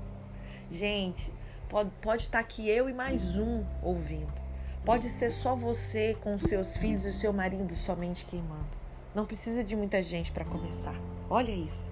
Gente, 0.70 1.34
pode, 1.70 1.90
pode 2.02 2.24
estar 2.24 2.40
aqui 2.40 2.70
eu 2.70 2.88
e 2.88 2.94
mais 2.94 3.38
um 3.38 3.64
ouvindo. 3.82 4.45
Pode 4.86 5.10
ser 5.10 5.32
só 5.32 5.56
você 5.56 6.16
com 6.22 6.38
seus 6.38 6.78
filhos 6.78 7.06
e 7.06 7.12
seu 7.12 7.34
marido 7.34 7.74
somente 7.76 8.24
queimando. 8.24 8.78
Não 9.16 9.26
precisa 9.26 9.64
de 9.64 9.76
muita 9.76 10.00
gente 10.00 10.32
para 10.32 10.46
começar. 10.46 10.94
Olha 11.28 11.52
isso. 11.52 11.92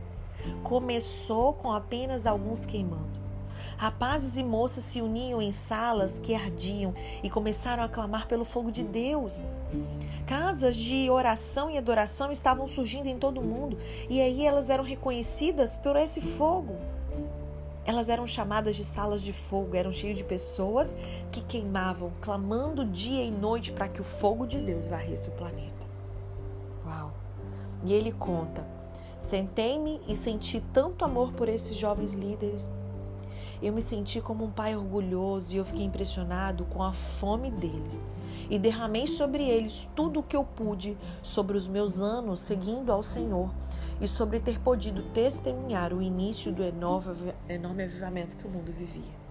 Começou 0.61 1.53
com 1.53 1.71
apenas 1.71 2.27
alguns 2.27 2.67
queimando. 2.67 3.23
Rapazes 3.77 4.37
e 4.37 4.43
moças 4.43 4.83
se 4.83 5.01
uniam 5.01 5.41
em 5.41 5.51
salas 5.51 6.19
que 6.19 6.35
ardiam 6.35 6.93
e 7.23 7.31
começaram 7.31 7.81
a 7.81 7.89
clamar 7.89 8.27
pelo 8.27 8.45
fogo 8.45 8.71
de 8.71 8.83
Deus. 8.83 9.43
Casas 10.27 10.75
de 10.75 11.09
oração 11.09 11.71
e 11.71 11.79
adoração 11.79 12.31
estavam 12.31 12.67
surgindo 12.67 13.07
em 13.07 13.17
todo 13.17 13.39
o 13.39 13.43
mundo 13.43 13.75
e 14.07 14.21
aí 14.21 14.45
elas 14.45 14.69
eram 14.69 14.83
reconhecidas 14.83 15.75
por 15.77 15.95
esse 15.95 16.21
fogo. 16.21 16.75
Elas 17.85 18.07
eram 18.07 18.25
chamadas 18.25 18.77
de 18.77 18.83
salas 18.83 19.21
de 19.21 19.33
fogo, 19.33 19.75
eram 19.75 19.91
cheias 19.91 20.17
de 20.17 20.23
pessoas 20.23 20.95
que 21.31 21.41
queimavam, 21.41 22.11
clamando 22.21 22.85
dia 22.85 23.23
e 23.23 23.31
noite 23.31 23.73
para 23.73 23.89
que 23.89 23.99
o 23.99 24.05
fogo 24.05 24.47
de 24.47 24.61
Deus 24.61 24.87
varresse 24.87 25.27
o 25.27 25.33
planeta. 25.33 25.85
Uau! 26.85 27.11
E 27.83 27.93
ele 27.93 28.13
conta: 28.13 28.65
Sentei-me 29.19 29.99
e 30.07 30.15
senti 30.15 30.63
tanto 30.73 31.03
amor 31.03 31.33
por 31.33 31.49
esses 31.49 31.75
jovens 31.75 32.13
líderes. 32.13 32.71
Eu 33.61 33.73
me 33.73 33.81
senti 33.81 34.21
como 34.21 34.45
um 34.45 34.51
pai 34.51 34.75
orgulhoso 34.75 35.53
e 35.53 35.57
eu 35.57 35.65
fiquei 35.65 35.85
impressionado 35.85 36.65
com 36.65 36.81
a 36.81 36.93
fome 36.93 37.51
deles. 37.51 38.01
E 38.49 38.59
derramei 38.59 39.07
sobre 39.07 39.43
eles 39.43 39.87
tudo 39.95 40.19
o 40.19 40.23
que 40.23 40.35
eu 40.35 40.43
pude 40.43 40.97
sobre 41.21 41.57
os 41.57 41.67
meus 41.67 42.01
anos 42.01 42.41
seguindo 42.41 42.91
ao 42.91 43.01
Senhor 43.01 43.49
e 44.01 44.07
sobre 44.07 44.39
ter 44.39 44.59
podido 44.59 45.03
testemunhar 45.13 45.93
o 45.93 46.01
início 46.01 46.51
do 46.51 46.63
enorme 46.63 47.83
avivamento 47.83 48.35
que 48.37 48.47
o 48.47 48.49
mundo 48.49 48.71
vivia. 48.71 49.23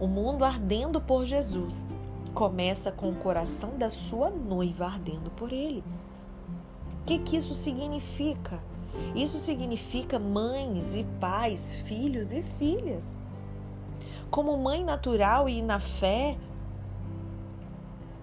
O 0.00 0.06
mundo 0.06 0.44
ardendo 0.44 1.00
por 1.00 1.24
Jesus 1.24 1.88
começa 2.34 2.92
com 2.92 3.10
o 3.10 3.14
coração 3.16 3.76
da 3.76 3.90
sua 3.90 4.30
noiva 4.30 4.86
ardendo 4.86 5.30
por 5.30 5.52
ele. 5.52 5.82
O 7.02 7.04
que, 7.04 7.18
que 7.18 7.36
isso 7.36 7.54
significa? 7.54 8.60
Isso 9.14 9.38
significa 9.38 10.18
mães 10.18 10.94
e 10.94 11.04
pais, 11.20 11.80
filhos 11.80 12.32
e 12.32 12.42
filhas. 12.42 13.04
Como 14.30 14.56
mãe 14.58 14.84
natural 14.84 15.48
e 15.48 15.62
na 15.62 15.80
fé, 15.80 16.36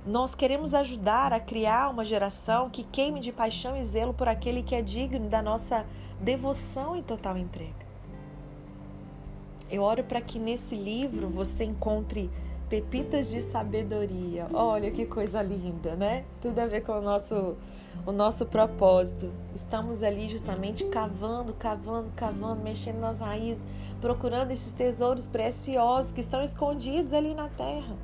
Nós 0.05 0.35
queremos 0.35 0.75
ajudar 0.75 1.33
a 1.33 1.39
criar 1.39 1.89
uma 1.89 2.05
geração 2.05 2.69
que 2.69 2.83
queime 2.83 3.19
de 3.19 3.31
paixão 3.31 3.75
e 3.75 3.83
zelo 3.83 4.13
por 4.13 4.27
aquele 4.27 4.61
que 4.61 4.75
é 4.75 4.81
digno 4.81 5.27
da 5.27 5.41
nossa 5.41 5.83
devoção 6.21 6.95
e 6.95 7.01
total 7.01 7.35
entrega. 7.35 7.85
Eu 9.69 9.81
oro 9.81 10.03
para 10.03 10.21
que 10.21 10.37
nesse 10.37 10.75
livro 10.75 11.27
você 11.27 11.63
encontre 11.63 12.29
pepitas 12.69 13.31
de 13.31 13.41
sabedoria. 13.41 14.45
Olha 14.53 14.91
que 14.91 15.07
coisa 15.07 15.41
linda, 15.41 15.95
né? 15.95 16.23
Tudo 16.39 16.59
a 16.59 16.67
ver 16.67 16.81
com 16.81 16.93
o 16.93 17.01
nosso 17.01 17.55
o 18.05 18.11
nosso 18.11 18.45
propósito. 18.45 19.31
Estamos 19.55 20.03
ali 20.03 20.29
justamente 20.29 20.85
cavando, 20.85 21.51
cavando, 21.53 22.11
cavando, 22.15 22.61
mexendo 22.61 22.99
nas 22.99 23.19
raízes, 23.19 23.65
procurando 23.99 24.51
esses 24.51 24.71
tesouros 24.71 25.25
preciosos 25.25 26.11
que 26.11 26.19
estão 26.19 26.43
escondidos 26.43 27.11
ali 27.11 27.33
na 27.33 27.49
terra. 27.49 27.95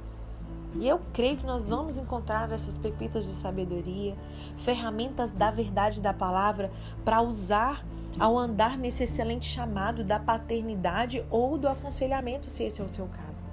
E 0.76 0.88
eu 0.88 1.02
creio 1.12 1.38
que 1.38 1.46
nós 1.46 1.70
vamos 1.70 1.98
encontrar 1.98 2.52
essas 2.52 2.78
pepitas 2.78 3.26
de 3.26 3.32
sabedoria, 3.32 4.16
ferramentas 4.56 5.32
da 5.32 5.52
verdade 5.52 6.02
da 6.02 6.14
palavra 6.14 6.72
para 7.04 7.22
usar 7.22 7.86
ao 8.20 8.38
andar 8.38 8.78
nesse 8.78 9.04
excelente 9.04 9.46
chamado 9.46 10.04
da 10.04 10.20
paternidade 10.20 11.26
ou 11.30 11.58
do 11.58 11.68
aconselhamento, 11.68 12.50
se 12.50 12.64
esse 12.64 12.82
é 12.82 12.84
o 12.84 12.90
seu 12.90 13.08
caso. 13.08 13.50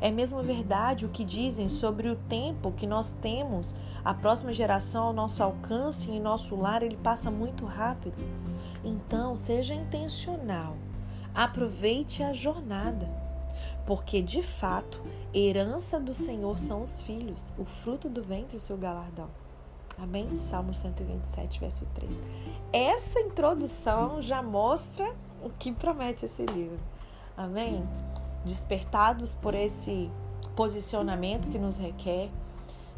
É 0.00 0.10
mesmo 0.10 0.42
verdade 0.42 1.04
o 1.04 1.08
que 1.08 1.24
dizem 1.24 1.68
sobre 1.68 2.08
o 2.08 2.14
tempo 2.14 2.70
que 2.70 2.86
nós 2.86 3.12
temos, 3.20 3.74
a 4.04 4.14
próxima 4.14 4.52
geração 4.52 5.06
ao 5.06 5.12
nosso 5.12 5.42
alcance 5.42 6.10
e 6.10 6.16
em 6.16 6.20
nosso 6.20 6.54
lar, 6.54 6.82
ele 6.82 6.96
passa 6.96 7.30
muito 7.30 7.64
rápido. 7.64 8.16
Então, 8.84 9.34
seja 9.34 9.74
intencional. 9.74 10.76
Aproveite 11.34 12.22
a 12.22 12.32
jornada. 12.32 13.27
Porque, 13.86 14.20
de 14.20 14.42
fato, 14.42 15.00
herança 15.34 15.98
do 15.98 16.14
Senhor 16.14 16.58
são 16.58 16.82
os 16.82 17.02
filhos, 17.02 17.52
o 17.58 17.64
fruto 17.64 18.08
do 18.08 18.22
ventre, 18.22 18.56
o 18.56 18.60
seu 18.60 18.76
galardão. 18.76 19.28
Amém? 20.00 20.36
Salmo 20.36 20.72
127, 20.72 21.58
verso 21.58 21.86
3. 21.94 22.22
Essa 22.72 23.20
introdução 23.20 24.22
já 24.22 24.42
mostra 24.42 25.12
o 25.42 25.50
que 25.50 25.72
promete 25.72 26.24
esse 26.24 26.44
livro. 26.46 26.78
Amém? 27.36 27.82
Despertados 28.44 29.34
por 29.34 29.54
esse 29.54 30.10
posicionamento 30.54 31.48
que 31.48 31.58
nos 31.58 31.78
requer, 31.78 32.30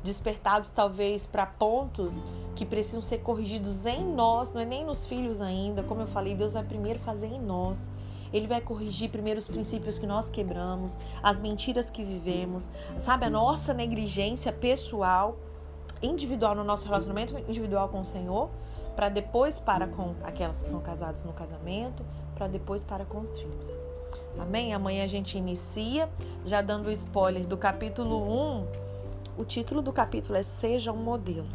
despertados 0.03 0.71
talvez 0.71 1.27
para 1.27 1.47
pontos 1.47 2.27
que 2.55 2.65
precisam 2.67 3.03
ser 3.03 3.19
corrigidos 3.19 3.87
em 3.87 4.05
nós, 4.05 4.53
não 4.53 4.61
é 4.61 4.65
nem 4.65 4.85
nos 4.85 5.07
filhos 5.07 5.41
ainda. 5.41 5.83
Como 5.83 6.01
eu 6.01 6.07
falei, 6.07 6.35
Deus 6.35 6.53
vai 6.53 6.65
primeiro 6.65 6.99
fazer 6.99 7.29
em 7.29 7.41
nós. 7.41 7.91
Ele 8.33 8.47
vai 8.47 8.61
corrigir 8.61 9.11
primeiro 9.11 9.39
os 9.39 9.49
princípios 9.49 9.99
que 9.99 10.07
nós 10.07 10.31
quebramos, 10.31 10.99
as 11.23 11.39
mentiras 11.39 11.91
que 11.91 12.05
vivemos, 12.05 12.71
sabe, 12.99 13.27
a 13.27 13.31
nossa 13.31 13.75
negligência 13.75 14.53
pessoal 14.53 15.39
individual 16.03 16.55
no 16.55 16.65
nosso 16.65 16.87
relacionamento 16.87 17.37
individual 17.39 17.89
com 17.89 18.01
o 18.01 18.05
Senhor, 18.05 18.51
para 18.97 19.09
depois 19.09 19.59
para 19.59 19.87
com 19.87 20.15
aquelas 20.23 20.63
que 20.63 20.69
são 20.69 20.81
casadas 20.81 21.25
no 21.25 21.33
casamento, 21.33 22.05
para 22.35 22.47
depois 22.47 22.83
para 22.83 23.05
com 23.05 23.21
os 23.21 23.39
filhos. 23.39 23.77
Amém? 24.39 24.73
Amanhã 24.73 25.05
a 25.05 25.09
gente 25.09 25.37
inicia, 25.37 26.09
já 26.45 26.63
dando 26.63 26.87
o 26.87 26.91
spoiler 26.91 27.47
do 27.47 27.57
capítulo 27.57 28.23
1. 28.23 28.67
O 29.39 29.45
título 29.45 29.83
do 29.83 29.93
capítulo 29.93 30.39
é 30.39 30.43
Seja 30.43 30.93
um 30.93 30.97
modelo. 30.97 31.49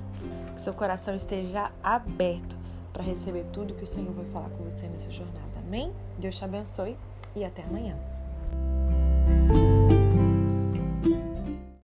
Que 0.53 0.61
seu 0.61 0.73
coração 0.73 1.15
esteja 1.15 1.71
aberto 1.83 2.57
para 2.93 3.03
receber 3.03 3.45
tudo 3.51 3.73
que 3.73 3.83
o 3.83 3.87
Senhor 3.87 4.13
vai 4.13 4.25
falar 4.25 4.49
com 4.49 4.63
você 4.63 4.87
nessa 4.87 5.11
jornada. 5.11 5.54
Amém? 5.75 5.91
Deus 6.17 6.37
te 6.37 6.45
abençoe 6.45 6.95
e 7.35 7.43
até 7.43 7.61
amanhã. 7.61 7.97